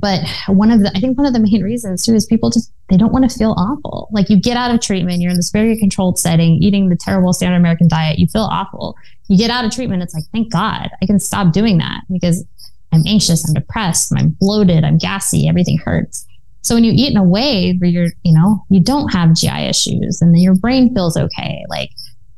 [0.00, 2.72] but one of the, I think one of the main reasons too is people just,
[2.88, 4.08] they don't want to feel awful.
[4.12, 7.32] Like you get out of treatment, you're in this very controlled setting, eating the terrible
[7.32, 8.96] standard American diet, you feel awful.
[9.28, 12.44] You get out of treatment, it's like, thank God I can stop doing that because
[12.92, 16.26] I'm anxious, I'm depressed, I'm bloated, I'm gassy, everything hurts.
[16.62, 19.66] So when you eat in a way where you're, you know, you don't have GI
[19.68, 21.90] issues and then your brain feels okay, like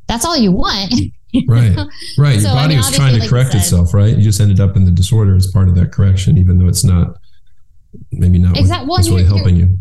[0.07, 0.93] that's all you want.
[1.47, 1.75] right
[2.19, 4.21] right So, your I body mean, was trying to like correct said- itself right you
[4.21, 7.17] just ended up in the disorder as part of that correction even though it's not
[8.11, 8.87] maybe not exactly.
[8.87, 9.77] Well, what's really helping you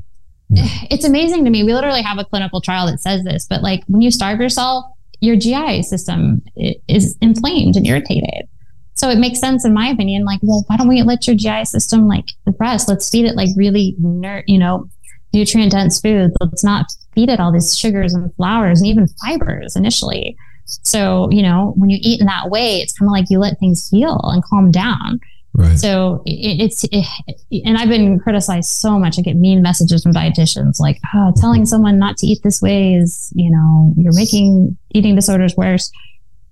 [0.91, 1.65] it's amazing to me.
[1.65, 4.85] We literally have a clinical trial that says this, but like when you starve yourself,
[5.21, 6.43] your GI system
[6.89, 8.49] is inflamed and irritated.
[8.95, 10.25] So it makes sense, in my opinion.
[10.25, 12.27] Like, well, why don't we let your GI system like
[12.59, 12.89] rest?
[12.89, 13.97] Let's feed it like really,
[14.47, 14.89] you know,
[15.33, 16.33] nutrient dense food.
[16.41, 20.37] Let's not feed it all these sugars and flours and even fibers initially.
[20.67, 23.59] So, you know, when you eat in that way, it's kind of like you let
[23.59, 25.21] things heal and calm down.
[25.55, 25.79] Right.
[25.79, 27.07] So it, it's, it,
[27.67, 29.19] and I've been criticized so much.
[29.19, 32.95] I get mean messages from dietitians like, oh, telling someone not to eat this way
[32.95, 35.91] is, you know, you're making eating disorders worse.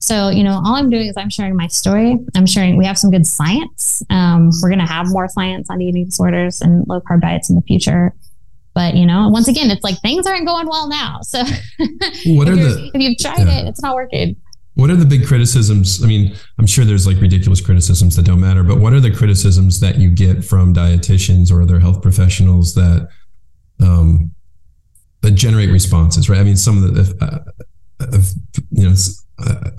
[0.00, 2.18] So, you know, all I'm doing is I'm sharing my story.
[2.34, 4.02] I'm sharing, we have some good science.
[4.08, 7.56] Um, we're going to have more science on eating disorders and low carb diets in
[7.56, 8.14] the future.
[8.74, 11.18] But, you know, once again, it's like things aren't going well now.
[11.22, 11.42] So,
[12.26, 13.60] what are the, if you've tried yeah.
[13.60, 14.36] it, it's not working.
[14.80, 16.02] What are the big criticisms?
[16.02, 19.10] I mean, I'm sure there's like ridiculous criticisms that don't matter, but what are the
[19.10, 23.06] criticisms that you get from dietitians or other health professionals that
[23.82, 24.32] um,
[25.20, 26.30] that generate responses?
[26.30, 26.40] Right?
[26.40, 27.50] I mean, some of the, uh,
[28.00, 28.22] uh,
[28.70, 28.94] you know,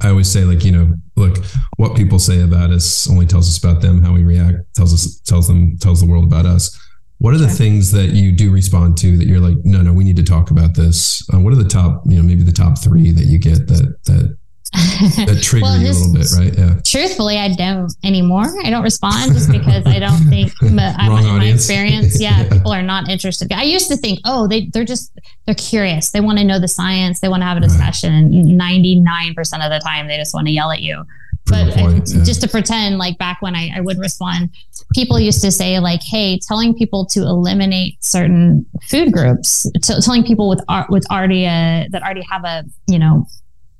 [0.02, 1.44] I always say like, you know, look,
[1.78, 4.04] what people say about us only tells us about them.
[4.04, 6.80] How we react tells us tells them tells the world about us.
[7.18, 10.04] What are the things that you do respond to that you're like, no, no, we
[10.04, 11.28] need to talk about this?
[11.34, 13.96] Uh, what are the top, you know, maybe the top three that you get that
[14.06, 14.38] that
[15.26, 16.58] that trigger well, you a little bit, right?
[16.58, 16.80] Yeah.
[16.86, 18.46] Truthfully, I don't anymore.
[18.64, 22.22] I don't respond just because I don't think my, my experience.
[22.22, 23.52] Yeah, yeah, people are not interested.
[23.52, 25.12] I used to think, oh, they they're just
[25.46, 26.12] they're curious.
[26.12, 27.20] They want to know the science.
[27.20, 28.56] They want to have a discussion.
[28.56, 31.04] Ninety nine percent of the time, they just want to yell at you.
[31.48, 32.24] But point, yeah.
[32.24, 34.52] just to pretend, like back when I, I would respond,
[34.94, 40.24] people used to say like, "Hey, telling people to eliminate certain food groups, t- telling
[40.24, 43.26] people with with already a, that already have a you know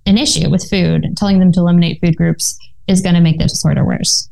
[0.06, 3.46] an issue with food, telling them to eliminate food groups is going to make the
[3.46, 4.28] disorder worse.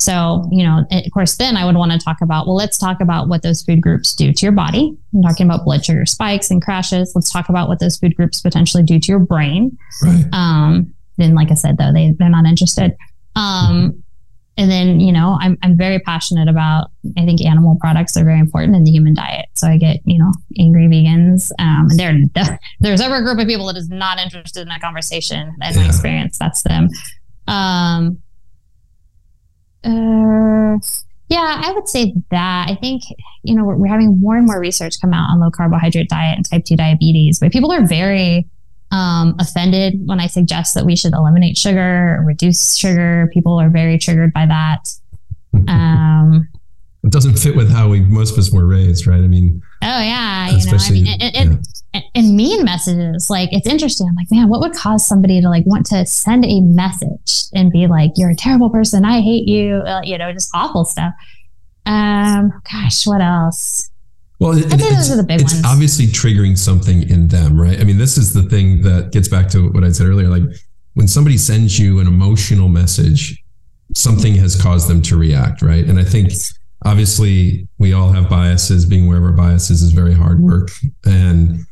[0.00, 3.00] So, you know, of course, then I would want to talk about, well, let's talk
[3.00, 4.96] about what those food groups do to your body.
[5.12, 7.12] I'm talking about blood sugar spikes and crashes.
[7.16, 9.76] Let's talk about what those food groups potentially do to your brain.
[10.02, 10.24] Right.
[10.32, 12.96] Um, then, like I said, though, they, they're not interested.
[13.34, 14.04] Um,
[14.58, 18.40] and then, you know, I'm, I'm very passionate about, I think animal products are very
[18.40, 19.46] important in the human diet.
[19.54, 21.52] So I get, you know, angry vegans.
[21.60, 24.80] Um, and there, there's ever a group of people that is not interested in that
[24.80, 25.54] conversation.
[25.62, 25.80] In yeah.
[25.80, 26.88] my experience, that's them.
[27.46, 28.18] Um,
[29.84, 30.76] uh,
[31.28, 32.68] yeah, I would say that.
[32.68, 33.02] I think,
[33.44, 36.36] you know, we're, we're having more and more research come out on low carbohydrate diet
[36.36, 38.44] and type 2 diabetes, but people are very,
[38.90, 43.30] um, offended when I suggest that we should eliminate sugar, reduce sugar.
[43.32, 44.88] People are very triggered by that.
[45.68, 46.48] Um,
[47.04, 49.22] it doesn't fit with how we most of us were raised, right?
[49.22, 52.00] I mean, oh yeah, you know, I mean, and, and, yeah.
[52.14, 53.30] and mean messages.
[53.30, 54.08] Like it's interesting.
[54.08, 57.70] I'm like, man, what would cause somebody to like want to send a message and
[57.70, 59.04] be like, "You're a terrible person.
[59.04, 61.14] I hate you." Uh, you know, just awful stuff.
[61.86, 63.90] Um, gosh, what else?
[64.40, 65.62] Well, it, it's, it's ones.
[65.64, 67.80] obviously triggering something in them, right?
[67.80, 70.28] I mean, this is the thing that gets back to what I said earlier.
[70.28, 70.44] Like
[70.94, 73.42] when somebody sends you an emotional message,
[73.96, 75.84] something has caused them to react, right?
[75.84, 76.32] And I think
[76.84, 78.86] obviously we all have biases.
[78.86, 80.70] Being aware of our biases is very hard work.
[81.04, 81.64] And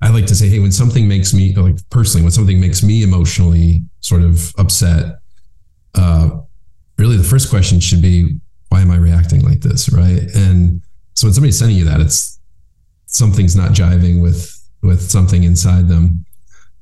[0.00, 3.02] I like to say, hey, when something makes me like personally, when something makes me
[3.02, 5.18] emotionally sort of upset,
[5.96, 6.30] uh,
[6.98, 10.22] really the first question should be, why am I reacting like this, right?
[10.34, 10.80] And
[11.14, 12.38] so when somebody's sending you that, it's
[13.06, 14.50] something's not jiving with
[14.82, 16.24] with something inside them.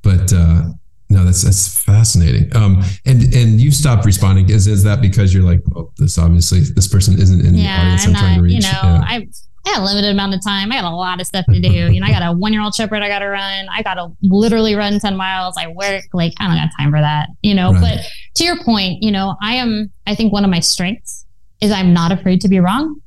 [0.03, 0.63] But uh,
[1.09, 2.55] no, that's that's fascinating.
[2.57, 4.49] Um, and and you stopped responding.
[4.51, 7.83] Is is that because you're like, well, this obviously this person isn't in yeah, the
[7.83, 8.53] audience I'm, I'm trying not, to reach?
[8.55, 9.05] You know, yeah.
[9.05, 9.29] I
[9.67, 10.73] I had a limited amount of time.
[10.73, 11.69] I got a lot of stuff to do.
[11.93, 13.67] you know, I got a one year old shepherd I got to run.
[13.71, 15.57] I got to literally run 10 miles.
[15.59, 16.05] I work.
[16.13, 17.73] Like, I don't got time for that, you know.
[17.73, 17.99] Right.
[17.99, 18.07] But
[18.37, 21.27] to your point, you know, I am, I think one of my strengths
[21.61, 23.01] is I'm not afraid to be wrong.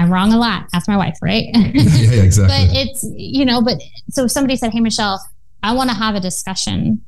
[0.00, 0.66] I'm wrong a lot.
[0.72, 1.44] Ask my wife, right?
[1.54, 2.56] yeah, yeah, exactly.
[2.56, 3.78] but it's, you know, but
[4.08, 5.22] so if somebody said, Hey, Michelle,
[5.62, 7.04] I want to have a discussion.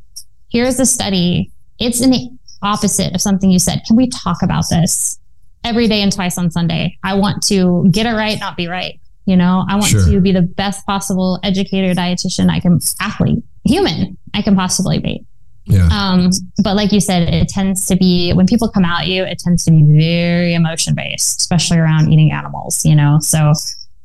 [0.50, 1.50] Here's the study.
[1.78, 2.28] It's in the
[2.62, 3.80] opposite of something you said.
[3.86, 5.18] Can we talk about this
[5.64, 6.98] every day and twice on Sunday?
[7.02, 9.00] I want to get it right, not be right.
[9.24, 10.04] You know, I want sure.
[10.04, 15.24] to be the best possible educator, dietitian I can, athlete, human I can possibly be.
[15.66, 15.88] Yeah.
[15.92, 16.30] Um,
[16.62, 19.64] but like you said, it tends to be when people come at you, it tends
[19.64, 23.18] to be very emotion based, especially around eating animals, you know?
[23.20, 23.52] So,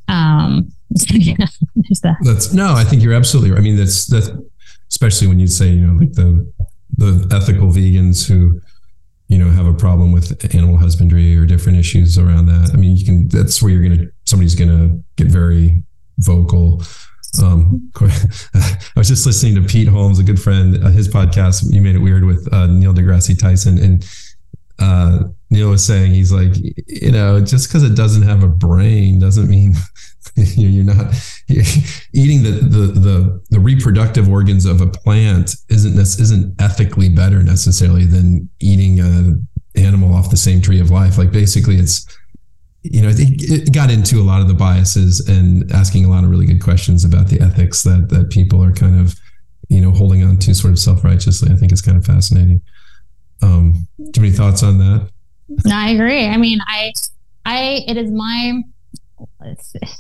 [0.08, 0.72] um,
[1.10, 1.36] yeah,
[1.76, 2.18] there's that.
[2.22, 3.60] That's no, I think you're absolutely right.
[3.60, 4.30] I mean, that's, that's
[4.90, 6.50] especially when you say, you know, like the,
[6.96, 8.62] the ethical vegans who,
[9.28, 12.72] you know, have a problem with animal husbandry or different issues around that.
[12.74, 15.84] I mean, you can, that's where you're going to, somebody's going to get very
[16.20, 16.82] vocal
[17.40, 21.64] um, I was just listening to Pete Holmes, a good friend, uh, his podcast.
[21.72, 24.10] You made it weird with uh, Neil deGrasse Tyson, and
[24.80, 26.56] uh, Neil was saying he's like,
[26.88, 29.74] you know, just because it doesn't have a brain doesn't mean
[30.36, 31.14] you're not
[31.48, 31.64] you're
[32.14, 37.42] eating the, the the the reproductive organs of a plant isn't this isn't ethically better
[37.42, 39.38] necessarily than eating a
[39.80, 41.18] animal off the same tree of life.
[41.18, 42.06] Like basically, it's
[42.92, 46.24] you know, it, it, got into a lot of the biases and asking a lot
[46.24, 49.16] of really good questions about the ethics that that people are kind of,
[49.70, 51.52] you know, holding on to sort of self righteously.
[51.52, 52.62] I think it's kind of fascinating.
[53.42, 55.10] Um, do you have any thoughts on that?
[55.66, 56.26] No, I agree.
[56.26, 56.92] I mean, I,
[57.46, 58.62] I, it is my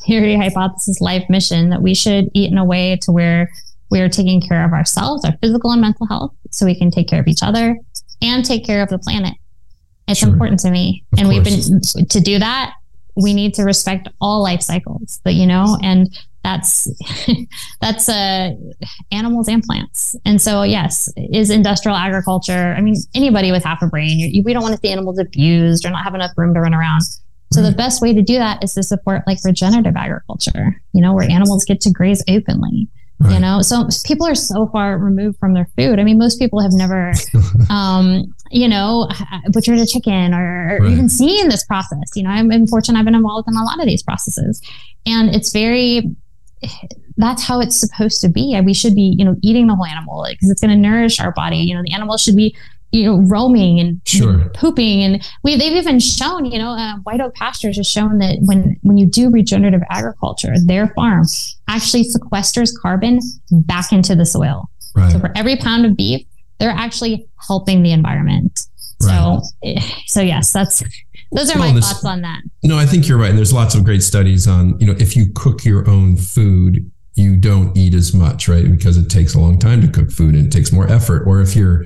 [0.05, 3.49] theory, hypothesis, life mission that we should eat in a way to where
[3.89, 7.07] we are taking care of ourselves, our physical and mental health, so we can take
[7.07, 7.77] care of each other
[8.21, 9.33] and take care of the planet.
[10.07, 10.29] It's sure.
[10.29, 11.05] important to me.
[11.13, 11.45] Of and course.
[11.45, 12.73] we've been to do that,
[13.21, 16.07] we need to respect all life cycles, but you know, and
[16.43, 16.87] that's
[17.81, 18.51] that's uh
[19.11, 20.15] animals and plants.
[20.25, 24.53] And so yes, is industrial agriculture, I mean, anybody with half a brain, you, we
[24.53, 27.01] don't want to see animals abused or not have enough room to run around.
[27.53, 31.13] So the best way to do that is to support like regenerative agriculture, you know,
[31.13, 32.87] where animals get to graze openly.
[33.19, 33.33] Right.
[33.33, 35.97] You know, so people are so far removed from their food.
[35.99, 37.13] I mean, most people have never,
[37.69, 39.09] um, you know,
[39.49, 40.91] butchered a chicken or, or right.
[40.91, 42.11] even seen this process.
[42.15, 44.61] You know, I'm, I'm fortunate I've been involved in a lot of these processes,
[45.05, 46.15] and it's very.
[47.19, 48.59] That's how it's supposed to be.
[48.63, 51.31] We should be, you know, eating the whole animal because it's going to nourish our
[51.31, 51.57] body.
[51.57, 52.55] You know, the animal should be
[52.91, 54.49] you know roaming and sure.
[54.53, 55.03] pooping.
[55.03, 58.77] And we they've even shown you know uh, white oak pastures has shown that when
[58.81, 61.23] when you do regenerative agriculture their farm
[61.67, 63.19] actually sequesters carbon
[63.51, 64.69] back into the soil.
[64.95, 65.11] Right.
[65.11, 66.25] so for every pound of beef
[66.59, 68.59] they're actually helping the environment.
[69.03, 69.39] Right.
[69.41, 70.83] so eh, so yes that's
[71.33, 72.41] those are well, my thoughts on that.
[72.63, 73.29] No i think you're right.
[73.29, 76.89] And there's lots of great studies on you know if you cook your own food
[77.15, 78.69] you don't eat as much right?
[78.69, 81.25] Because it takes a long time to cook food and it takes more effort.
[81.25, 81.85] Or if you're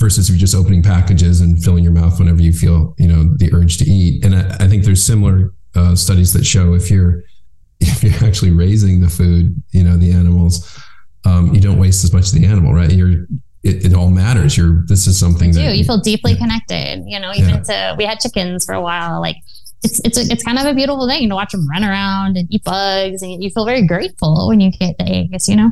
[0.00, 3.52] versus you're just opening packages and filling your mouth whenever you feel you know the
[3.52, 7.22] urge to eat and i, I think there's similar uh, studies that show if you're
[7.80, 10.80] if you're actually raising the food you know the animals
[11.26, 13.26] um, you don't waste as much of the animal right you're
[13.62, 15.76] it, it all matters you're this is something you that do.
[15.76, 16.38] you feel deeply yeah.
[16.38, 17.62] connected you know even yeah.
[17.62, 19.36] to we had chickens for a while like
[19.82, 22.46] it's it's a, it's kind of a beautiful thing to watch them run around and
[22.52, 25.70] eat bugs and you feel very grateful when you get the eggs you know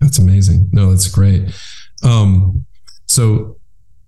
[0.00, 1.50] that's amazing no that's great
[2.02, 2.64] um
[3.08, 3.58] so,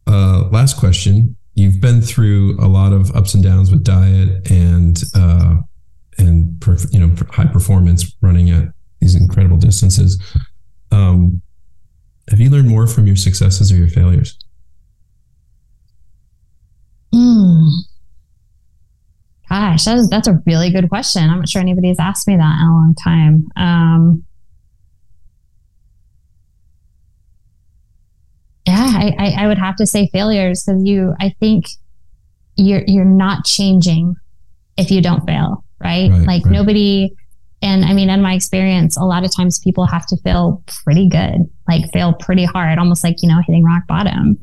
[0.06, 1.36] uh, last question.
[1.54, 5.56] You've been through a lot of ups and downs with diet and uh,
[6.18, 8.68] and perf- you know high performance running at
[9.00, 10.20] these incredible distances.
[10.92, 11.42] Um,
[12.30, 14.38] have you learned more from your successes or your failures?
[17.12, 17.68] Mm.
[19.48, 21.28] Gosh, that is, that's a really good question.
[21.28, 23.48] I'm not sure anybody's asked me that in a long time.
[23.56, 24.24] Um,
[28.80, 31.66] yeah, I, I would have to say failures because you, I think
[32.56, 34.16] you're you're not changing
[34.76, 36.10] if you don't fail, right?
[36.10, 36.52] right like right.
[36.52, 37.14] nobody,
[37.62, 41.08] and I mean, in my experience, a lot of times people have to fail pretty
[41.08, 44.38] good, like fail pretty hard, almost like you know hitting rock bottom.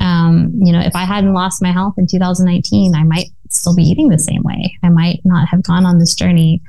[0.00, 3.84] Um, you know, if I hadn't lost my health in 2019, I might still be
[3.84, 4.76] eating the same way.
[4.82, 6.60] I might not have gone on this journey.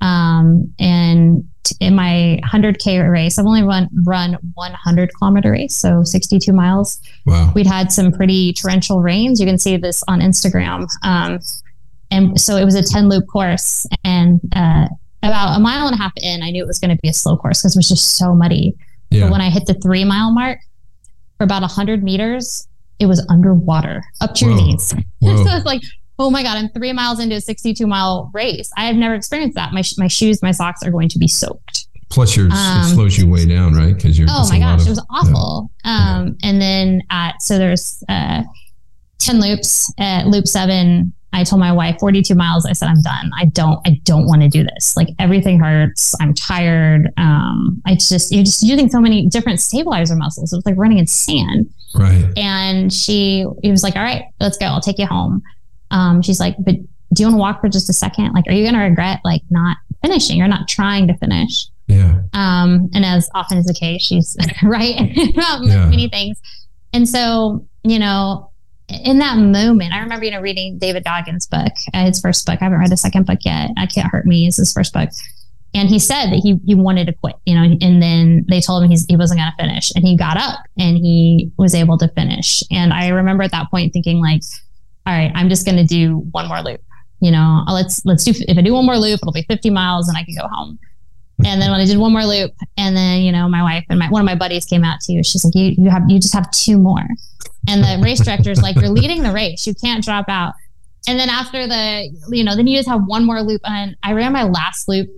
[0.00, 1.48] Um, and
[1.80, 7.00] in my 100k race i've only run run 100 kilometer race so 62 miles.
[7.26, 7.52] Wow.
[7.54, 9.40] We'd had some pretty torrential rains.
[9.40, 10.88] You can see this on instagram.
[11.02, 11.38] Um,
[12.10, 14.86] and so it was a 10 loop course and uh,
[15.22, 17.12] about a mile and a half in i knew it was going to be a
[17.12, 18.76] slow course because it was just so muddy.
[19.10, 19.24] Yeah.
[19.24, 20.58] but when i hit the three mile mark
[21.38, 22.66] for about 100 meters
[22.98, 24.56] it was underwater up to Whoa.
[24.56, 25.82] your knees so it's like
[26.18, 28.70] oh my God, I'm three miles into a 62 mile race.
[28.76, 29.72] I have never experienced that.
[29.72, 31.86] My, my shoes, my socks are going to be soaked.
[32.08, 33.94] Plus, your um, it slows you way down, right?
[33.94, 34.28] Because you're.
[34.30, 35.70] Oh my gosh, of, it was awful.
[35.84, 36.18] Yeah.
[36.18, 38.42] Um, and then at so there's uh,
[39.18, 41.12] ten loops at loop seven.
[41.32, 42.64] I told my wife 42 miles.
[42.64, 43.30] I said I'm done.
[43.38, 43.78] I don't.
[43.86, 44.96] I don't want to do this.
[44.96, 46.14] Like everything hurts.
[46.20, 47.12] I'm tired.
[47.18, 50.52] Um, I just you're just using so many different stabilizer muscles.
[50.52, 51.68] It was like running in sand.
[51.94, 52.26] Right.
[52.36, 54.66] And she, he was like, "All right, let's go.
[54.66, 55.42] I'll take you home."
[55.90, 56.74] Um, she's like, but
[57.12, 58.32] do you want to walk for just a second?
[58.32, 61.66] Like, are you going to regret like not finishing or not trying to finish?
[61.86, 62.20] Yeah.
[62.32, 65.88] Um, and as often is the case, she's right about yeah.
[65.88, 66.40] many things.
[66.92, 68.50] And so, you know,
[68.88, 72.58] in that moment, I remember, you know, reading David Goggins' book, uh, his first book.
[72.60, 73.70] I haven't read the second book yet.
[73.76, 75.10] I Can't Hurt Me is his first book.
[75.74, 78.82] And he said that he, he wanted to quit, you know, and then they told
[78.82, 79.92] him he's, he wasn't going to finish.
[79.94, 82.62] And he got up and he was able to finish.
[82.70, 84.40] And I remember at that point thinking, like,
[85.06, 86.80] all right, I'm just going to do one more loop.
[87.20, 88.32] You know, let's let's do.
[88.36, 90.78] If I do one more loop, it'll be 50 miles, and I can go home.
[91.44, 93.98] And then when I did one more loop, and then you know, my wife and
[93.98, 95.22] my one of my buddies came out too.
[95.22, 97.06] She's like, "You you have you just have two more."
[97.68, 99.66] And the race director's like, "You're leading the race.
[99.66, 100.54] You can't drop out."
[101.08, 103.60] and then after the, you know, then you just have one more loop.
[103.64, 105.08] And I ran my last loop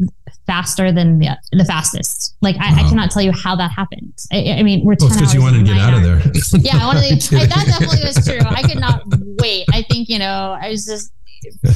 [0.46, 2.36] faster than the, the fastest.
[2.40, 2.86] Like I, wow.
[2.86, 4.12] I cannot tell you how that happened.
[4.32, 6.20] I, I mean, we're well, because you wanted to get out of there.
[6.60, 7.36] yeah, I wanted to.
[7.40, 8.38] I, that definitely was true.
[8.40, 9.02] I could not
[9.40, 9.66] wait.
[9.72, 11.12] I think you know, I was just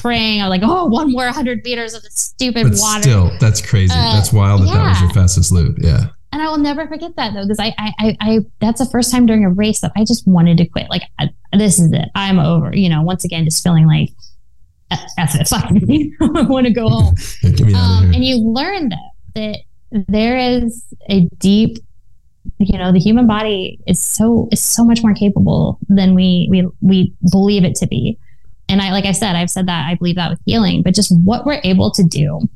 [0.00, 0.42] praying.
[0.42, 3.02] I'm like, oh, one more hundred meters of the stupid but water.
[3.02, 3.94] Still, that's crazy.
[3.94, 4.74] Uh, that's wild that yeah.
[4.74, 5.78] that was your fastest loop.
[5.80, 6.06] Yeah.
[6.32, 9.12] And I will never forget that though, because I, I, I, I, that's the first
[9.12, 10.88] time during a race that I just wanted to quit.
[10.88, 12.08] Like, I, this is it.
[12.14, 12.74] I'm over.
[12.74, 14.08] You know, once again, just feeling like,
[15.16, 15.48] that's it.
[15.48, 17.14] Fuck I want to go home.
[17.74, 19.58] um, and you learn that that
[19.90, 21.78] there is a deep,
[22.58, 26.68] you know, the human body is so is so much more capable than we we
[26.80, 28.18] we believe it to be.
[28.68, 31.12] And I, like I said, I've said that I believe that with healing, but just
[31.24, 32.48] what we're able to do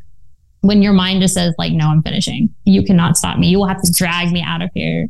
[0.62, 2.55] when your mind just says like, no, I'm finishing.
[2.64, 3.49] You cannot stop me.
[3.49, 5.09] You will have to drag me out of here.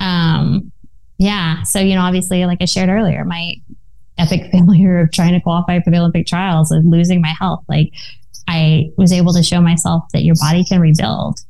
[0.00, 0.72] Um,
[1.18, 1.62] yeah.
[1.64, 3.56] So, you know, obviously, like I shared earlier, my
[4.18, 7.92] epic failure of trying to qualify for the Olympic trials and losing my health, like
[8.46, 11.40] I was able to show myself that your body can rebuild.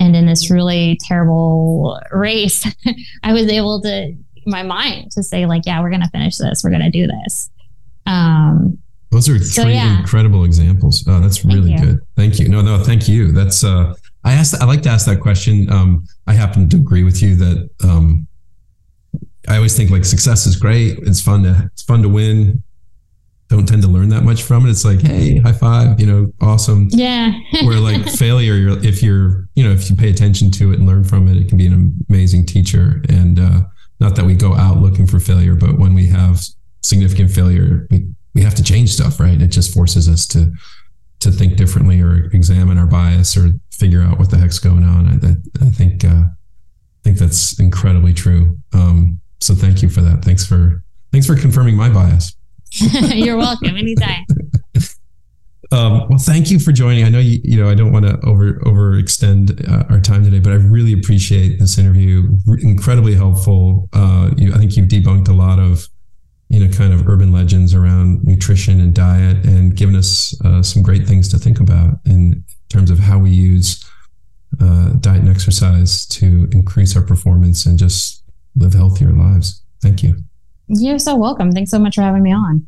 [0.00, 2.66] And in this really terrible race,
[3.22, 4.14] I was able to,
[4.46, 6.62] my mind to say, like, yeah, we're going to finish this.
[6.62, 7.48] We're going to do this.
[8.06, 8.78] Um,
[9.14, 10.00] those are three so, yeah.
[10.00, 11.04] incredible examples.
[11.06, 12.00] Oh, that's really good.
[12.16, 12.48] Thank you.
[12.48, 13.30] No, no, thank you.
[13.30, 13.94] That's uh
[14.24, 15.70] I asked I like to ask that question.
[15.70, 18.26] Um I happen to agree with you that um
[19.48, 20.98] I always think like success is great.
[21.00, 22.62] It's fun to it's fun to win.
[23.48, 24.70] Don't tend to learn that much from it.
[24.70, 26.88] It's like, hey, high five, you know, awesome.
[26.90, 27.32] Yeah.
[27.64, 30.88] Where like failure, you're, if you're, you know, if you pay attention to it and
[30.88, 33.02] learn from it, it can be an amazing teacher.
[33.10, 33.60] And uh,
[34.00, 36.42] not that we go out looking for failure, but when we have
[36.82, 39.40] significant failure, we we have to change stuff, right?
[39.40, 40.52] It just forces us to
[41.20, 45.06] to think differently or examine our bias or figure out what the heck's going on.
[45.06, 48.58] I, I think uh, I think that's incredibly true.
[48.72, 50.24] Um, so thank you for that.
[50.24, 50.82] Thanks for
[51.12, 52.36] thanks for confirming my bias.
[52.72, 53.76] You're welcome.
[53.76, 54.24] Anytime.
[55.72, 57.04] Um, well, thank you for joining.
[57.04, 60.38] I know you, you know, I don't want to over overextend uh, our time today,
[60.38, 62.36] but I really appreciate this interview.
[62.60, 63.88] Incredibly helpful.
[63.92, 65.88] Uh, you, I think you've debunked a lot of
[66.54, 70.82] you know, kind of urban legends around nutrition and diet and given us uh, some
[70.82, 73.84] great things to think about in terms of how we use
[74.60, 78.22] uh, diet and exercise to increase our performance and just
[78.56, 79.62] live healthier lives.
[79.82, 80.16] Thank you.
[80.66, 81.52] You're so welcome.
[81.52, 82.66] Thanks so much for having me on.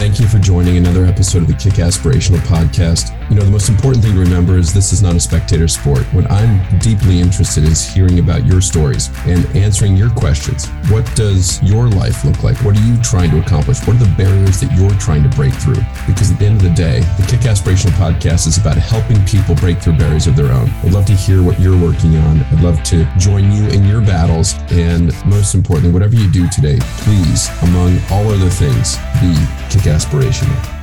[0.00, 3.14] Thank you for joining another episode of the Kickasspirational Podcast.
[3.28, 6.00] You know, the most important thing to remember is this is not a spectator sport.
[6.14, 10.66] What I'm deeply interested in is hearing about your stories and answering your questions.
[10.88, 12.56] What does your life look like?
[12.64, 13.86] What are you trying to accomplish?
[13.86, 15.84] What are the barriers that you're trying to break through?
[16.06, 19.80] Because at the end of the day, the Kickasspirational Podcast is about helping people break
[19.80, 20.70] through barriers of their own.
[20.82, 22.40] I'd love to hear what you're working on.
[22.44, 24.54] I'd love to join you in your battles.
[24.72, 29.36] And most importantly, whatever you do today, please, among all other things, be
[29.68, 30.79] kick aspirational.